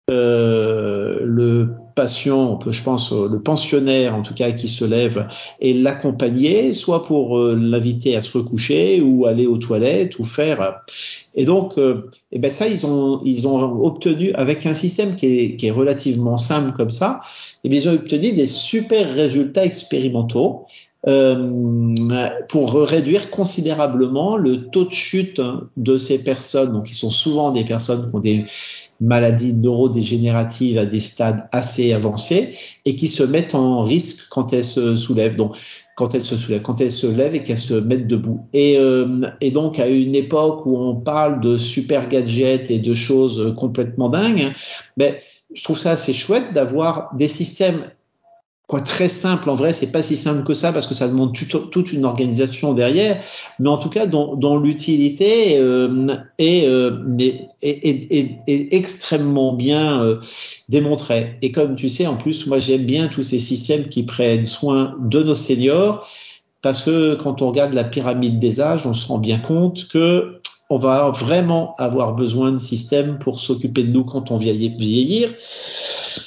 euh, 0.10 1.20
le 1.26 1.74
patient, 2.00 2.58
je 2.66 2.82
pense 2.82 3.12
le 3.12 3.42
pensionnaire 3.42 4.16
en 4.16 4.22
tout 4.22 4.34
cas 4.34 4.52
qui 4.52 4.70
se 4.70 4.86
lève 4.86 5.28
et 5.60 5.74
l'accompagner, 5.74 6.74
soit 6.74 7.04
pour 7.04 7.38
euh, 7.38 7.56
l'inviter 7.60 8.16
à 8.16 8.22
se 8.22 8.38
recoucher 8.38 9.02
ou 9.02 9.26
aller 9.26 9.48
aux 9.48 9.58
toilettes 9.58 10.18
ou 10.18 10.24
faire. 10.24 10.80
Et 11.36 11.44
donc, 11.44 11.78
euh, 11.78 12.10
eh 12.32 12.40
ben 12.40 12.52
ça 12.52 12.68
ils 12.70 12.86
ont 12.86 13.22
ils 13.26 13.50
ont 13.50 13.84
obtenu 13.84 14.32
avec 14.34 14.66
un 14.66 14.74
système 14.74 15.18
qui 15.18 15.26
est, 15.26 15.56
qui 15.58 15.68
est 15.68 15.72
relativement 15.82 16.38
simple 16.38 16.72
comme 16.72 16.90
ça, 17.02 17.20
eh 17.66 17.70
bien, 17.70 17.80
ils 17.82 17.90
ont 17.90 17.94
obtenu 17.94 18.32
des 18.32 18.48
super 18.48 19.14
résultats 19.14 19.66
expérimentaux 19.66 20.66
euh, 21.08 21.96
pour 22.50 22.74
réduire 22.74 23.30
considérablement 23.30 24.38
le 24.38 24.70
taux 24.70 24.86
de 24.86 24.92
chute 24.92 25.42
de 25.78 25.98
ces 25.98 26.24
personnes, 26.24 26.74
donc 26.74 26.86
qui 26.88 26.94
sont 26.94 27.12
souvent 27.12 27.52
des 27.52 27.64
personnes 27.64 28.10
qui 28.10 28.16
ont 28.16 28.20
des 28.20 28.46
maladies 29.00 29.56
neurodégénératives 29.56 30.78
à 30.78 30.86
des 30.86 31.00
stades 31.00 31.48
assez 31.52 31.94
avancés 31.94 32.56
et 32.86 32.96
qui 32.96 33.08
se 33.08 33.24
mettent 33.24 33.56
en 33.56 33.84
risque 33.84 34.28
quand 34.30 34.54
elles 34.54 34.66
se 34.66 34.96
soulèvent. 34.96 35.36
Donc, 35.36 35.56
quand 35.96 36.16
elles 36.16 36.26
se 36.26 36.38
soulèvent, 36.38 36.62
quand 36.62 36.80
elles 36.82 36.92
se 36.92 37.08
lèvent 37.08 37.36
et 37.36 37.44
qu'elles 37.44 37.58
se 37.58 37.74
mettent 37.74 38.08
debout. 38.08 38.48
Et, 38.54 38.78
euh, 38.78 39.28
et 39.42 39.52
donc 39.52 39.80
à 39.80 39.88
une 39.88 40.16
époque 40.16 40.66
où 40.66 40.78
on 40.78 40.96
parle 40.96 41.42
de 41.42 41.58
super 41.58 42.08
gadgets 42.08 42.72
et 42.72 42.80
de 42.80 42.94
choses 42.94 43.54
complètement 43.58 44.10
dingues, 44.10 44.54
ben, 44.96 45.14
je 45.54 45.64
trouve 45.64 45.80
ça 45.80 45.92
assez 45.92 46.14
chouette 46.14 46.54
d'avoir 46.54 47.14
des 47.16 47.28
systèmes 47.28 47.82
quoi 48.70 48.82
très 48.82 49.10
simple. 49.10 49.50
En 49.50 49.56
vrai, 49.56 49.74
c'est 49.74 49.92
pas 49.92 50.04
si 50.04 50.16
simple 50.16 50.44
que 50.44 50.54
ça 50.54 50.72
parce 50.72 50.86
que 50.86 50.94
ça 50.94 51.08
demande 51.08 51.34
toute 51.34 51.92
une 51.92 52.06
organisation 52.06 52.74
derrière. 52.74 53.20
Mais 53.58 53.68
en 53.68 53.78
tout 53.78 53.90
cas, 53.90 54.06
dont, 54.06 54.36
dont 54.36 54.60
l'utilité 54.60 55.58
euh, 55.58 56.08
est, 56.38 56.68
euh, 56.68 57.04
est, 57.18 57.48
est, 57.64 58.38
est, 58.48 58.74
extrêmement 58.74 59.54
bien 59.54 60.04
euh, 60.04 60.18
démontrée. 60.70 61.40
Et 61.42 61.52
comme 61.52 61.76
tu 61.76 61.90
sais, 61.90 62.06
en 62.06 62.16
plus, 62.16 62.46
moi 62.46 62.60
j'aime 62.60 62.86
bien 62.86 63.08
tous 63.08 63.24
ces 63.24 63.40
systèmes 63.40 63.90
qui 63.90 64.04
prennent 64.04 64.46
soin 64.46 64.96
de 65.00 65.24
nos 65.24 65.36
seniors 65.36 66.08
parce 66.62 66.84
que 66.84 67.16
quand 67.16 67.42
on 67.42 67.48
regarde 67.48 67.74
la 67.74 67.86
pyramide 67.86 68.38
des 68.38 68.62
âges, 68.62 68.86
on 68.86 68.94
se 68.94 69.08
rend 69.08 69.18
bien 69.18 69.40
compte 69.40 69.88
que 69.88 70.40
on 70.70 70.78
va 70.78 71.10
vraiment 71.10 71.74
avoir 71.80 72.14
besoin 72.14 72.52
de 72.52 72.60
systèmes 72.60 73.18
pour 73.18 73.40
s'occuper 73.40 73.84
de 73.84 73.92
nous 73.92 74.04
quand 74.04 74.30
on 74.30 74.38
vieillir. 74.38 75.32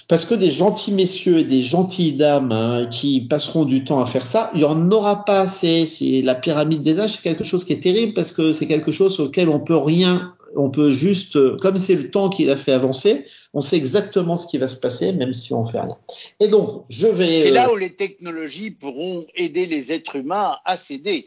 Parce 0.08 0.24
que 0.24 0.34
des 0.34 0.50
gentils 0.50 0.92
messieurs 0.92 1.38
et 1.38 1.44
des 1.44 1.62
gentilles 1.62 2.12
dames 2.12 2.52
hein, 2.52 2.86
qui 2.90 3.20
passeront 3.20 3.64
du 3.64 3.84
temps 3.84 4.00
à 4.00 4.06
faire 4.06 4.26
ça, 4.26 4.50
il 4.54 4.58
n'y 4.58 4.64
en 4.64 4.90
aura 4.90 5.24
pas 5.24 5.40
assez. 5.40 5.86
C'est 5.86 6.22
la 6.22 6.34
pyramide 6.34 6.82
des 6.82 7.00
âges, 7.00 7.12
c'est 7.12 7.22
quelque 7.22 7.44
chose 7.44 7.64
qui 7.64 7.72
est 7.72 7.80
terrible 7.80 8.14
parce 8.14 8.32
que 8.32 8.52
c'est 8.52 8.66
quelque 8.66 8.92
chose 8.92 9.18
auquel 9.20 9.48
on 9.48 9.60
peut 9.60 9.76
rien, 9.76 10.34
on 10.56 10.70
peut 10.70 10.90
juste, 10.90 11.56
comme 11.58 11.76
c'est 11.76 11.94
le 11.94 12.10
temps 12.10 12.28
qui 12.28 12.44
l'a 12.44 12.56
fait 12.56 12.72
avancer, 12.72 13.24
on 13.54 13.60
sait 13.60 13.76
exactement 13.76 14.36
ce 14.36 14.46
qui 14.46 14.58
va 14.58 14.68
se 14.68 14.76
passer, 14.76 15.12
même 15.12 15.34
si 15.34 15.52
on 15.52 15.66
fait 15.66 15.80
rien. 15.80 15.96
Et 16.40 16.48
donc, 16.48 16.84
je 16.88 17.06
vais. 17.06 17.40
C'est 17.40 17.50
là 17.50 17.68
euh, 17.68 17.74
où 17.74 17.76
les 17.76 17.94
technologies 17.94 18.70
pourront 18.70 19.24
aider 19.34 19.66
les 19.66 19.92
êtres 19.92 20.16
humains 20.16 20.56
à 20.64 20.76
s'aider. 20.76 21.24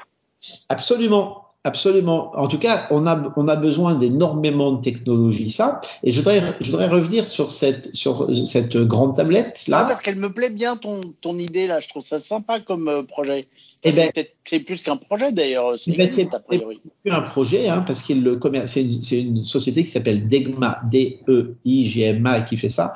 Absolument. 0.70 1.45
Absolument. 1.66 2.32
En 2.36 2.48
tout 2.48 2.60
cas, 2.60 2.86
on 2.92 3.08
a, 3.08 3.34
on 3.38 3.48
a 3.48 3.56
besoin 3.56 3.96
d'énormément 3.96 4.74
de 4.74 4.82
technologies, 4.82 5.50
ça. 5.50 5.82
Et 6.04 6.14
je 6.14 6.20
voudrais, 6.20 6.44
je 6.62 6.70
voudrais 6.70 6.88
revenir 6.88 7.26
sur 7.26 7.52
cette, 7.52 7.96
sur 7.96 8.30
cette 8.46 8.78
grande 8.78 9.18
tablette 9.18 9.68
là. 9.68 9.80
Ah, 9.80 9.86
parce 9.90 10.04
qu'elle 10.04 10.18
me 10.18 10.32
plaît 10.32 10.52
bien 10.52 10.78
ton, 10.78 11.02
ton 11.22 11.40
idée 11.40 11.66
là. 11.66 11.80
Je 11.80 11.88
trouve 11.90 12.04
ça 12.04 12.20
sympa 12.20 12.60
comme 12.60 12.88
euh, 12.88 13.02
projet. 13.02 13.48
Eh 13.84 13.92
ben, 13.92 14.12
c'est 14.46 14.60
plus 14.60 14.84
qu'un 14.84 14.98
projet 14.98 15.32
d'ailleurs. 15.32 15.76
C'est 15.76 15.98
ben 15.98 16.08
plus 16.08 17.12
un 17.12 17.22
projet, 17.22 17.68
hein, 17.68 17.84
parce 17.86 18.04
qu'il 18.04 18.24
le 18.24 18.40
c'est 18.68 18.84
une, 18.84 19.38
une, 19.38 19.44
société 19.44 19.84
qui 19.84 19.90
s'appelle 19.90 20.28
Degma, 20.28 20.82
D-E-I-G-M-A, 20.92 22.42
qui 22.42 22.58
fait 22.58 22.70
ça. 22.70 22.94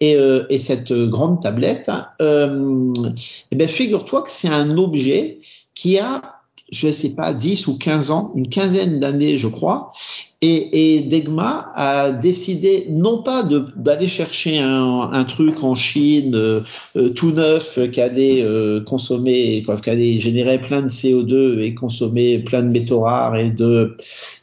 Et, 0.00 0.16
euh, 0.16 0.44
et 0.50 0.58
cette 0.58 0.92
grande 0.92 1.40
tablette, 1.40 1.88
hein, 1.88 2.08
euh, 2.20 2.92
eh 3.50 3.56
ben, 3.56 3.66
figure-toi 3.66 4.22
que 4.22 4.30
c'est 4.30 4.48
un 4.48 4.76
objet 4.76 5.38
qui 5.74 5.98
a 5.98 6.39
je 6.70 6.90
sais 6.90 7.10
pas, 7.10 7.34
10 7.34 7.66
ou 7.66 7.76
15 7.76 8.10
ans, 8.10 8.32
une 8.36 8.48
quinzaine 8.48 9.00
d'années, 9.00 9.38
je 9.38 9.48
crois. 9.48 9.92
Et, 10.42 10.96
et, 10.96 11.00
Degma 11.02 11.70
a 11.74 12.12
décidé 12.12 12.86
non 12.88 13.22
pas 13.22 13.46
d'aller 13.76 14.08
chercher 14.08 14.58
un, 14.58 15.10
un, 15.12 15.24
truc 15.24 15.62
en 15.62 15.74
Chine 15.74 16.34
euh, 16.34 16.60
euh, 16.96 17.10
tout 17.10 17.32
neuf 17.32 17.78
qui 17.90 18.00
allait 18.00 18.40
euh, 18.42 18.80
consommer, 18.80 19.62
quoi, 19.66 19.76
qui 19.76 19.90
allait 19.90 20.18
générer 20.20 20.58
plein 20.58 20.80
de 20.80 20.88
CO2 20.88 21.60
et 21.60 21.74
consommer 21.74 22.38
plein 22.38 22.62
de 22.62 22.68
métaux 22.68 23.00
rares 23.00 23.36
et 23.36 23.50
de, 23.50 23.96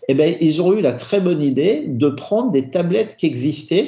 eh 0.08 0.14
ben 0.14 0.36
ils 0.40 0.62
ont 0.62 0.74
eu 0.74 0.82
la 0.82 0.94
très 0.94 1.20
bonne 1.20 1.42
idée 1.42 1.86
de 1.88 2.10
prendre 2.10 2.52
des 2.52 2.70
tablettes 2.70 3.16
qui 3.18 3.26
existaient, 3.26 3.88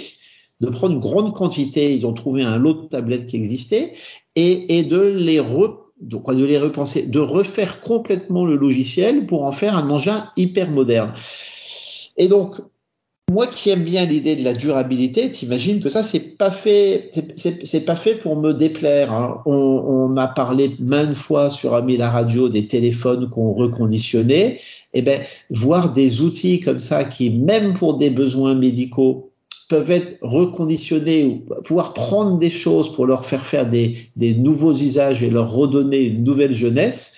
de 0.62 0.70
prendre 0.70 0.96
une 0.96 1.00
grande 1.00 1.36
quantité, 1.36 1.94
ils 1.94 2.08
ont 2.08 2.14
trouvé 2.14 2.42
un 2.42 2.58
lot 2.58 2.74
de 2.74 2.88
tablettes 2.88 3.28
qui 3.28 3.36
existaient 3.36 3.94
et, 4.36 4.80
et 4.80 4.84
de 4.84 5.00
les 5.00 5.40
re 5.40 5.89
de 6.02 6.46
les 6.46 6.58
repenser, 6.58 7.06
de 7.06 7.20
refaire 7.20 7.82
complètement 7.82 8.46
le 8.46 8.56
logiciel 8.56 9.26
pour 9.26 9.44
en 9.44 9.52
faire 9.52 9.76
un 9.76 9.90
engin 9.90 10.30
hyper 10.38 10.72
moderne. 10.72 11.14
Et 12.18 12.28
donc, 12.28 12.56
moi 13.30 13.48
qui 13.48 13.70
aime 13.70 13.84
bien 13.84 14.06
l'idée 14.06 14.36
de 14.36 14.44
la 14.44 14.54
durabilité, 14.54 15.30
t'imagines 15.30 15.82
que 15.82 15.90
ça 15.90 16.02
c'est 16.02 16.38
pas 16.38 16.52
fait, 16.52 17.12
c'est 17.36 17.86
pas 17.86 17.96
fait 17.96 18.16
pour 18.16 18.38
me 18.38 18.54
déplaire. 18.54 19.14
Hein. 19.14 19.42
On, 19.46 19.54
on, 19.54 20.18
a 20.18 20.28
parlé 20.28 20.76
maintes 20.80 21.14
fois 21.14 21.50
sur 21.50 21.76
Ami 21.76 21.98
la 21.98 22.10
radio 22.10 22.50
des 22.50 22.66
téléphones 22.66 23.30
qu'on 23.30 23.54
reconditionnait. 23.54 24.60
Eh 24.94 25.02
ben, 25.04 25.22
voir 25.52 25.94
des 25.94 26.22
outils 26.22 26.60
comme 26.60 26.80
ça 26.80 27.04
qui, 27.04 27.30
même 27.30 27.74
pour 27.76 27.98
des 27.98 28.10
besoins 28.10 28.56
médicaux, 28.56 29.29
peuvent 29.70 29.92
être 29.92 30.18
reconditionnés 30.22 31.26
ou 31.26 31.62
pouvoir 31.64 31.94
prendre 31.94 32.38
des 32.40 32.50
choses 32.50 32.92
pour 32.92 33.06
leur 33.06 33.26
faire 33.26 33.46
faire 33.46 33.70
des, 33.70 33.98
des 34.18 34.34
nouveaux 34.34 34.74
usages 34.74 35.24
et 35.24 35.30
leur 35.30 35.52
redonner 35.52 36.06
une 36.06 36.24
nouvelle 36.24 36.56
jeunesse, 36.56 37.16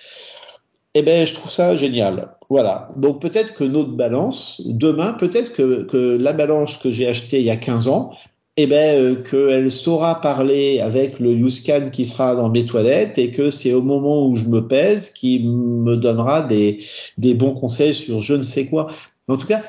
eh 0.94 1.02
ben, 1.02 1.26
je 1.26 1.32
trouve 1.34 1.50
ça 1.50 1.74
génial. 1.74 2.36
Voilà. 2.50 2.90
Donc 2.96 3.20
peut-être 3.22 3.54
que 3.54 3.64
notre 3.64 3.92
balance, 3.92 4.60
demain, 4.66 5.14
peut-être 5.14 5.52
que, 5.52 5.84
que 5.84 6.18
la 6.20 6.34
balance 6.34 6.76
que 6.76 6.90
j'ai 6.90 7.08
achetée 7.08 7.40
il 7.40 7.46
y 7.46 7.50
a 7.50 7.56
15 7.56 7.88
ans, 7.88 8.12
eh 8.58 8.66
ben, 8.66 9.02
euh, 9.02 9.14
qu'elle 9.22 9.70
saura 9.70 10.20
parler 10.20 10.80
avec 10.80 11.18
le 11.18 11.32
YouScan 11.32 11.88
qui 11.90 12.04
sera 12.04 12.36
dans 12.36 12.50
mes 12.50 12.66
toilettes 12.66 13.16
et 13.16 13.30
que 13.30 13.48
c'est 13.48 13.72
au 13.72 13.80
moment 13.80 14.26
où 14.26 14.36
je 14.36 14.44
me 14.44 14.68
pèse 14.68 15.08
qui 15.08 15.42
me 15.42 15.96
donnera 15.96 16.42
des, 16.42 16.84
des 17.16 17.32
bons 17.32 17.54
conseils 17.54 17.94
sur 17.94 18.20
je 18.20 18.34
ne 18.34 18.42
sais 18.42 18.66
quoi. 18.66 18.88
En 19.26 19.38
tout 19.38 19.46
cas, 19.46 19.62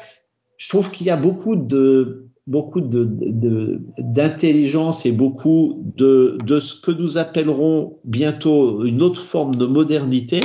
je 0.58 0.68
trouve 0.68 0.92
qu'il 0.92 1.08
y 1.08 1.10
a 1.10 1.16
beaucoup 1.16 1.56
de, 1.56 2.23
beaucoup 2.46 2.82
d'intelligence 2.82 5.06
et 5.06 5.12
beaucoup 5.12 5.82
de, 5.96 6.38
ce 6.60 6.76
que 6.76 6.92
nous 6.92 7.18
appellerons 7.18 7.98
bientôt 8.04 8.84
une 8.84 9.02
autre 9.02 9.24
forme 9.24 9.56
de 9.56 9.66
modernité 9.66 10.42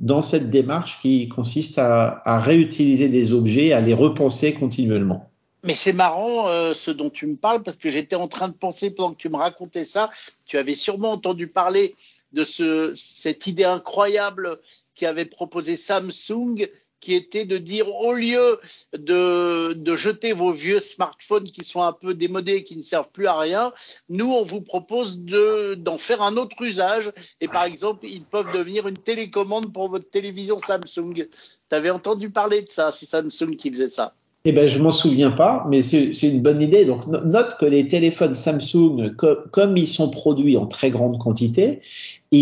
dans 0.00 0.22
cette 0.22 0.50
démarche 0.50 1.00
qui 1.00 1.28
consiste 1.28 1.78
à, 1.78 2.40
réutiliser 2.40 3.08
des 3.08 3.32
objets, 3.32 3.72
à 3.72 3.80
les 3.80 3.94
repenser 3.94 4.54
continuellement. 4.54 5.30
Mais 5.62 5.74
c'est 5.74 5.92
marrant 5.94 6.48
euh, 6.48 6.74
ce 6.74 6.90
dont 6.90 7.10
tu 7.10 7.26
me 7.26 7.36
parles 7.36 7.62
parce 7.62 7.78
que 7.78 7.88
j'étais 7.88 8.16
en 8.16 8.28
train 8.28 8.48
de 8.48 8.54
penser 8.54 8.90
pendant 8.90 9.12
que 9.12 9.16
tu 9.16 9.30
me 9.30 9.36
racontais 9.36 9.86
ça, 9.86 10.10
tu 10.44 10.58
avais 10.58 10.74
sûrement 10.74 11.12
entendu 11.12 11.46
parler 11.46 11.94
de 12.32 12.44
ce, 12.44 12.92
cette 12.94 13.46
idée 13.46 13.64
incroyable 13.64 14.58
qui 14.94 15.06
avait 15.06 15.24
proposé 15.24 15.76
Samsung 15.76 16.68
qui 17.04 17.14
était 17.14 17.44
de 17.44 17.58
dire 17.58 17.94
au 17.94 18.14
lieu 18.14 18.58
de, 18.96 19.74
de, 19.74 19.96
jeter 19.96 20.32
vos 20.32 20.52
vieux 20.52 20.80
smartphones 20.80 21.44
qui 21.44 21.62
sont 21.62 21.82
un 21.82 21.92
peu 21.92 22.14
démodés, 22.14 22.64
qui 22.64 22.78
ne 22.78 22.82
servent 22.82 23.10
plus 23.12 23.26
à 23.26 23.38
rien, 23.38 23.72
nous, 24.08 24.32
on 24.32 24.42
vous 24.42 24.62
propose 24.62 25.20
d'en 25.20 25.98
faire 25.98 26.22
un 26.22 26.38
autre 26.38 26.56
usage. 26.62 27.12
Et 27.42 27.48
par 27.48 27.64
exemple, 27.64 28.06
ils 28.06 28.24
peuvent 28.24 28.50
devenir 28.54 28.88
une 28.88 28.96
télécommande 28.96 29.70
pour 29.70 29.90
votre 29.90 30.08
télévision 30.08 30.58
Samsung. 30.58 31.12
Tu 31.14 31.28
avais 31.70 31.90
entendu 31.90 32.30
parler 32.30 32.62
de 32.62 32.70
ça, 32.70 32.90
c'est 32.90 33.06
Samsung 33.06 33.56
qui 33.58 33.70
faisait 33.70 33.90
ça. 33.90 34.14
eh 34.46 34.52
ben, 34.52 34.66
je 34.66 34.78
m'en 34.78 34.90
souviens 34.90 35.30
pas, 35.30 35.66
mais 35.68 35.82
c'est 35.82 36.10
une 36.22 36.40
bonne 36.40 36.62
idée. 36.62 36.86
Donc, 36.86 37.06
note 37.06 37.56
que 37.60 37.66
les 37.66 37.86
téléphones 37.86 38.34
Samsung, 38.34 39.14
comme 39.50 39.76
ils 39.76 39.86
sont 39.86 40.10
produits 40.10 40.56
en 40.56 40.66
très 40.66 40.90
grande 40.90 41.18
quantité, 41.18 41.80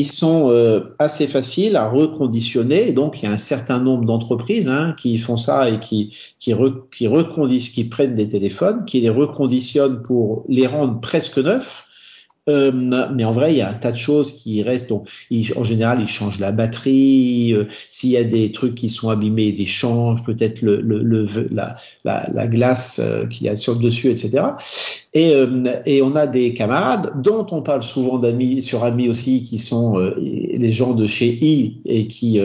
ils 0.00 0.06
sont 0.06 0.50
euh, 0.50 0.94
assez 0.98 1.26
faciles 1.26 1.76
à 1.76 1.88
reconditionner. 1.88 2.88
Et 2.88 2.92
donc, 2.92 3.22
il 3.22 3.26
y 3.26 3.28
a 3.28 3.32
un 3.32 3.38
certain 3.38 3.80
nombre 3.80 4.04
d'entreprises 4.04 4.68
hein, 4.68 4.94
qui 4.96 5.18
font 5.18 5.36
ça 5.36 5.68
et 5.68 5.80
qui 5.80 6.16
qui, 6.38 6.54
reconditionnent, 6.54 7.72
qui 7.74 7.84
prennent 7.84 8.14
des 8.14 8.28
téléphones, 8.28 8.84
qui 8.84 9.00
les 9.00 9.10
reconditionnent 9.10 10.02
pour 10.02 10.44
les 10.48 10.66
rendre 10.66 11.00
presque 11.00 11.38
neufs 11.38 11.84
euh, 12.48 12.72
mais 13.14 13.24
en 13.24 13.32
vrai, 13.32 13.52
il 13.52 13.58
y 13.58 13.60
a 13.60 13.70
un 13.70 13.74
tas 13.74 13.92
de 13.92 13.96
choses 13.96 14.32
qui 14.32 14.62
restent. 14.62 14.88
Donc, 14.88 15.08
en 15.54 15.64
général, 15.64 16.00
ils 16.00 16.08
changent 16.08 16.40
la 16.40 16.50
batterie. 16.50 17.54
Euh, 17.54 17.66
s'il 17.88 18.10
y 18.10 18.16
a 18.16 18.24
des 18.24 18.50
trucs 18.50 18.74
qui 18.74 18.88
sont 18.88 19.10
abîmés, 19.10 19.44
ils 19.44 19.58
les 19.58 19.66
changent. 19.66 20.24
Peut-être 20.24 20.60
le, 20.60 20.80
le, 20.80 21.02
le, 21.02 21.26
la, 21.52 21.76
la, 22.04 22.28
la, 22.32 22.46
glace 22.48 23.00
euh, 23.02 23.26
qu'il 23.26 23.46
y 23.46 23.48
a 23.48 23.54
sur 23.54 23.74
le 23.74 23.80
dessus, 23.80 24.10
etc. 24.10 24.44
Et, 25.14 25.34
euh, 25.34 25.76
et 25.86 26.02
on 26.02 26.16
a 26.16 26.26
des 26.26 26.52
camarades 26.52 27.22
dont 27.22 27.46
on 27.52 27.62
parle 27.62 27.84
souvent 27.84 28.18
d'amis 28.18 28.60
sur 28.60 28.82
amis 28.82 29.08
aussi, 29.08 29.42
qui 29.44 29.58
sont 29.58 29.96
les 30.16 30.72
gens 30.72 30.94
de 30.94 31.06
chez 31.06 31.38
i 31.44 31.80
et 31.84 32.06
qui, 32.08 32.40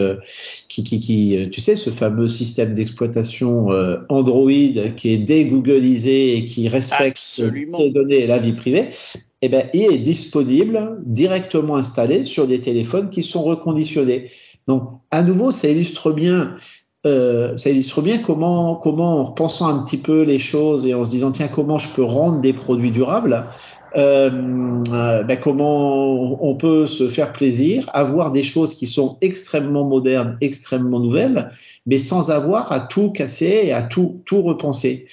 qui, 0.68 0.84
qui, 0.84 1.00
qui, 1.00 1.48
tu 1.50 1.60
sais, 1.60 1.76
ce 1.76 1.90
fameux 1.90 2.28
système 2.28 2.74
d'exploitation 2.74 3.68
Android 4.10 4.50
qui 4.96 5.10
est 5.10 5.18
dégooglisé 5.18 6.36
et 6.36 6.44
qui 6.44 6.68
respecte 6.68 7.18
les 7.38 7.90
données 7.90 8.18
et 8.18 8.26
la 8.26 8.38
vie 8.38 8.52
privée 8.52 8.90
eh 9.42 9.48
ben, 9.48 9.68
il 9.72 9.82
est 9.82 9.98
disponible 9.98 10.98
directement 11.06 11.76
installé 11.76 12.24
sur 12.24 12.46
des 12.46 12.60
téléphones 12.60 13.10
qui 13.10 13.22
sont 13.22 13.42
reconditionnés. 13.42 14.30
Donc, 14.66 14.82
à 15.10 15.22
nouveau, 15.22 15.50
ça 15.50 15.68
illustre 15.68 16.12
bien, 16.12 16.56
euh, 17.06 17.56
ça 17.56 17.70
illustre 17.70 18.02
bien 18.02 18.18
comment, 18.18 18.74
comment, 18.74 19.20
en 19.20 19.24
repensant 19.24 19.68
un 19.68 19.84
petit 19.84 19.96
peu 19.96 20.22
les 20.22 20.38
choses 20.38 20.86
et 20.86 20.94
en 20.94 21.04
se 21.04 21.10
disant 21.12 21.30
tiens, 21.30 21.48
comment 21.48 21.78
je 21.78 21.88
peux 21.90 22.02
rendre 22.02 22.40
des 22.40 22.52
produits 22.52 22.90
durables, 22.90 23.46
euh, 23.96 24.30
ben, 25.22 25.40
comment 25.42 26.44
on 26.44 26.54
peut 26.56 26.86
se 26.86 27.08
faire 27.08 27.32
plaisir, 27.32 27.88
avoir 27.94 28.32
des 28.32 28.44
choses 28.44 28.74
qui 28.74 28.86
sont 28.86 29.18
extrêmement 29.20 29.84
modernes, 29.84 30.36
extrêmement 30.40 31.00
nouvelles, 31.00 31.50
mais 31.86 31.98
sans 31.98 32.30
avoir 32.30 32.72
à 32.72 32.80
tout 32.80 33.10
casser 33.12 33.60
et 33.64 33.72
à 33.72 33.84
tout, 33.84 34.20
tout 34.26 34.42
repenser. 34.42 35.06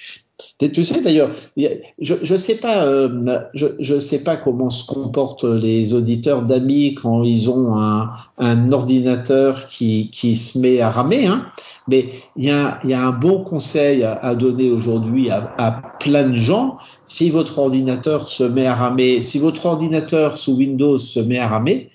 Tu 0.58 0.84
sais 0.84 1.00
d'ailleurs, 1.00 1.30
je 1.56 2.14
je 2.22 2.36
sais 2.36 2.56
pas, 2.56 2.84
euh, 2.84 3.38
je 3.54 3.98
sais 3.98 4.22
pas 4.22 4.36
comment 4.36 4.68
se 4.68 4.86
comportent 4.86 5.44
les 5.44 5.94
auditeurs 5.94 6.42
d'amis 6.42 6.94
quand 6.94 7.22
ils 7.22 7.48
ont 7.48 7.74
un, 7.74 8.72
ordinateur 8.72 9.66
qui 9.66 10.10
se 10.12 10.58
met 10.58 10.80
à 10.80 10.90
ramer, 10.90 11.26
hein, 11.26 11.46
mais 11.88 12.10
il 12.36 12.44
y 12.44 12.50
a 12.50 12.80
un 12.84 13.12
bon 13.12 13.44
conseil 13.44 14.02
à, 14.02 14.34
donner 14.34 14.70
aujourd'hui 14.70 15.30
à, 15.30 15.54
à 15.56 15.72
plein 16.00 16.28
de 16.28 16.34
gens. 16.34 16.76
Si 17.06 17.30
votre 17.30 17.58
ordinateur 17.58 18.28
se 18.28 18.44
met 18.44 18.66
à 18.66 18.74
ramer, 18.74 19.22
si 19.22 19.38
votre 19.38 19.64
ordinateur 19.64 20.36
sous 20.36 20.54
Windows 20.56 20.98
se 20.98 21.20
met 21.20 21.38
à 21.38 21.48
ramer, 21.48 21.90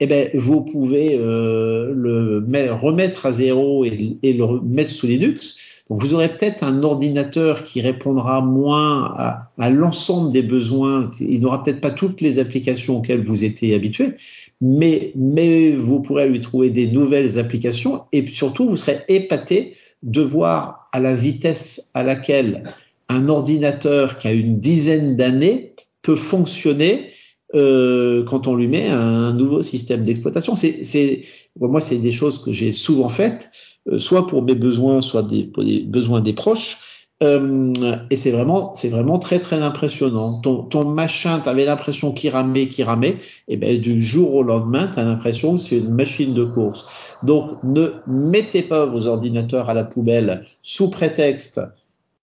eh 0.00 0.06
ben, 0.06 0.30
vous 0.34 0.62
pouvez 0.62 1.16
euh, 1.16 1.92
le 1.94 2.72
remettre 2.72 3.26
à 3.26 3.32
zéro 3.32 3.84
et, 3.84 4.16
et, 4.22 4.32
le 4.32 4.60
mettre 4.60 4.90
sous 4.90 5.06
Linux 5.06 5.56
vous 6.00 6.14
aurez 6.14 6.28
peut-être 6.28 6.62
un 6.62 6.82
ordinateur 6.82 7.64
qui 7.64 7.80
répondra 7.80 8.40
moins 8.40 9.14
à, 9.58 9.70
l'ensemble 9.70 10.32
des 10.32 10.42
besoins. 10.42 11.10
Il 11.20 11.40
n'aura 11.40 11.62
peut-être 11.62 11.80
pas 11.80 11.90
toutes 11.90 12.20
les 12.20 12.38
applications 12.38 12.98
auxquelles 12.98 13.24
vous 13.24 13.44
étiez 13.44 13.74
habitué, 13.74 14.14
mais, 14.60 15.12
mais 15.16 15.72
vous 15.72 16.00
pourrez 16.00 16.28
lui 16.28 16.40
trouver 16.40 16.70
des 16.70 16.86
nouvelles 16.86 17.38
applications 17.38 18.02
et 18.12 18.26
surtout 18.28 18.68
vous 18.68 18.76
serez 18.76 19.00
épaté 19.08 19.76
de 20.02 20.22
voir 20.22 20.88
à 20.92 21.00
la 21.00 21.14
vitesse 21.14 21.90
à 21.94 22.02
laquelle 22.02 22.64
un 23.08 23.28
ordinateur 23.28 24.18
qui 24.18 24.28
a 24.28 24.32
une 24.32 24.60
dizaine 24.60 25.16
d'années 25.16 25.74
peut 26.02 26.16
fonctionner 26.16 27.08
euh, 27.54 28.24
quand 28.24 28.46
on 28.46 28.54
lui 28.54 28.66
met 28.66 28.88
un 28.88 29.34
nouveau 29.34 29.62
système 29.62 30.02
d'exploitation. 30.02 30.56
C'est, 30.56 31.22
moi, 31.58 31.80
c'est 31.80 31.98
des 31.98 32.12
choses 32.12 32.42
que 32.42 32.52
j'ai 32.52 32.72
souvent 32.72 33.08
faites. 33.08 33.50
Euh, 33.90 33.98
soit 33.98 34.26
pour 34.26 34.42
mes 34.42 34.54
besoins, 34.54 35.00
soit 35.00 35.22
des, 35.22 35.44
pour 35.44 35.62
les 35.62 35.80
besoins 35.80 36.20
des 36.20 36.32
proches. 36.32 36.78
Euh, 37.22 37.72
et 38.10 38.16
c'est 38.16 38.32
vraiment, 38.32 38.74
c'est 38.74 38.88
vraiment 38.88 39.18
très 39.18 39.38
très 39.38 39.60
impressionnant. 39.60 40.40
Ton, 40.40 40.64
ton 40.64 40.84
machin, 40.84 41.38
t'avais 41.40 41.64
l'impression 41.64 42.12
qu'il 42.12 42.30
ramait, 42.30 42.66
qu'il 42.66 42.84
ramait, 42.84 43.16
et 43.46 43.56
ben 43.56 43.80
du 43.80 44.02
jour 44.02 44.34
au 44.34 44.42
lendemain, 44.42 44.90
t'as 44.92 45.04
l'impression 45.04 45.54
que 45.54 45.60
c'est 45.60 45.78
une 45.78 45.94
machine 45.94 46.34
de 46.34 46.44
course. 46.44 46.84
Donc 47.22 47.62
ne 47.62 47.92
mettez 48.08 48.62
pas 48.62 48.86
vos 48.86 49.06
ordinateurs 49.06 49.70
à 49.70 49.74
la 49.74 49.84
poubelle 49.84 50.46
sous 50.62 50.90
prétexte 50.90 51.60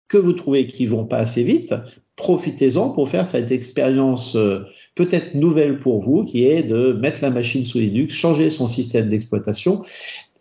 que 0.10 0.18
vous 0.18 0.34
trouvez 0.34 0.68
qu'ils 0.68 0.90
vont 0.90 1.06
pas 1.06 1.18
assez 1.18 1.44
vite. 1.44 1.74
Profitez-en 2.18 2.90
pour 2.90 3.08
faire 3.08 3.26
cette 3.26 3.52
expérience 3.52 4.36
euh, 4.36 4.66
peut-être 4.96 5.36
nouvelle 5.36 5.80
pour 5.80 6.02
vous, 6.02 6.26
qui 6.26 6.46
est 6.46 6.64
de 6.64 6.92
mettre 6.92 7.22
la 7.22 7.30
machine 7.30 7.64
sous 7.64 7.80
Linux, 7.80 8.14
changer 8.14 8.50
son 8.50 8.68
système 8.68 9.08
d'exploitation 9.08 9.84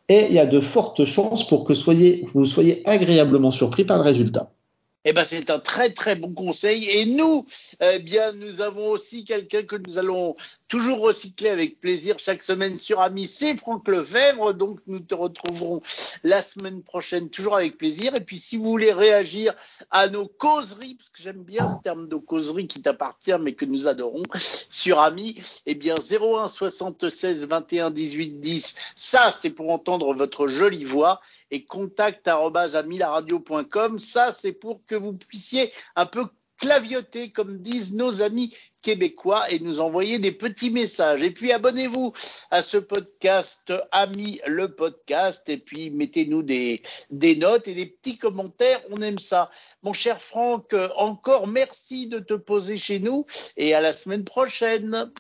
et 0.08 0.26
il 0.28 0.32
y 0.32 0.38
a 0.38 0.46
de 0.46 0.60
fortes 0.60 1.04
chances 1.04 1.46
pour 1.46 1.64
que 1.64 1.72
vous 2.32 2.44
soyez 2.46 2.82
agréablement 2.88 3.50
surpris 3.50 3.84
par 3.84 3.98
le 3.98 4.04
résultat. 4.04 4.52
Eh 5.04 5.12
ben, 5.12 5.24
c'est 5.24 5.50
un 5.50 5.60
très 5.60 5.90
très 5.90 6.16
bon 6.16 6.34
conseil. 6.34 6.88
Et 6.90 7.06
nous, 7.06 7.46
eh 7.80 8.00
bien, 8.00 8.32
nous 8.32 8.60
avons 8.60 8.88
aussi 8.88 9.24
quelqu'un 9.24 9.62
que 9.62 9.76
nous 9.86 9.96
allons 9.96 10.34
toujours 10.66 11.00
recycler 11.00 11.50
avec 11.50 11.80
plaisir 11.80 12.18
chaque 12.18 12.42
semaine 12.42 12.76
sur 12.78 13.00
Ami, 13.00 13.28
c'est 13.28 13.56
Franck 13.56 13.86
Lefebvre. 13.86 14.54
Donc, 14.54 14.80
nous 14.86 14.98
te 14.98 15.14
retrouverons 15.14 15.82
la 16.24 16.42
semaine 16.42 16.82
prochaine 16.82 17.30
toujours 17.30 17.56
avec 17.56 17.78
plaisir. 17.78 18.12
Et 18.16 18.20
puis, 18.20 18.38
si 18.38 18.56
vous 18.56 18.64
voulez 18.64 18.92
réagir 18.92 19.54
à 19.90 20.08
nos 20.08 20.26
causeries, 20.26 20.96
parce 20.96 21.10
que 21.10 21.22
j'aime 21.22 21.44
bien 21.44 21.76
ce 21.76 21.82
terme 21.82 22.08
de 22.08 22.16
causerie 22.16 22.66
qui 22.66 22.82
t'appartient, 22.82 23.38
mais 23.40 23.54
que 23.54 23.64
nous 23.64 23.86
adorons, 23.86 24.24
sur 24.68 25.00
Ami, 25.00 25.36
eh 25.66 25.74
bien, 25.76 25.94
01 25.94 26.48
76 26.48 27.46
21 27.46 27.90
18 27.90 28.40
10. 28.40 28.74
Ça, 28.96 29.30
c'est 29.32 29.50
pour 29.50 29.70
entendre 29.70 30.12
votre 30.14 30.48
jolie 30.48 30.84
voix 30.84 31.20
et 31.50 31.64
contact.amilaradio.com. 31.64 33.98
Ça, 33.98 34.32
c'est 34.32 34.52
pour 34.52 34.84
que 34.86 34.94
vous 34.94 35.14
puissiez 35.14 35.72
un 35.96 36.06
peu 36.06 36.28
clavioter, 36.58 37.30
comme 37.30 37.58
disent 37.58 37.94
nos 37.94 38.20
amis 38.20 38.54
québécois, 38.82 39.50
et 39.50 39.60
nous 39.60 39.80
envoyer 39.80 40.18
des 40.18 40.32
petits 40.32 40.70
messages. 40.70 41.22
Et 41.22 41.30
puis, 41.30 41.52
abonnez-vous 41.52 42.12
à 42.50 42.62
ce 42.62 42.78
podcast, 42.78 43.72
Ami 43.92 44.40
le 44.46 44.74
podcast, 44.74 45.48
et 45.48 45.58
puis 45.58 45.90
mettez-nous 45.90 46.42
des, 46.42 46.82
des 47.10 47.36
notes 47.36 47.68
et 47.68 47.74
des 47.74 47.86
petits 47.86 48.18
commentaires. 48.18 48.80
On 48.90 49.00
aime 49.02 49.18
ça. 49.18 49.50
Mon 49.82 49.92
cher 49.92 50.20
Franck, 50.20 50.74
encore 50.96 51.46
merci 51.46 52.08
de 52.08 52.18
te 52.18 52.34
poser 52.34 52.76
chez 52.76 52.98
nous, 52.98 53.24
et 53.56 53.74
à 53.74 53.80
la 53.80 53.92
semaine 53.92 54.24
prochaine. 54.24 55.12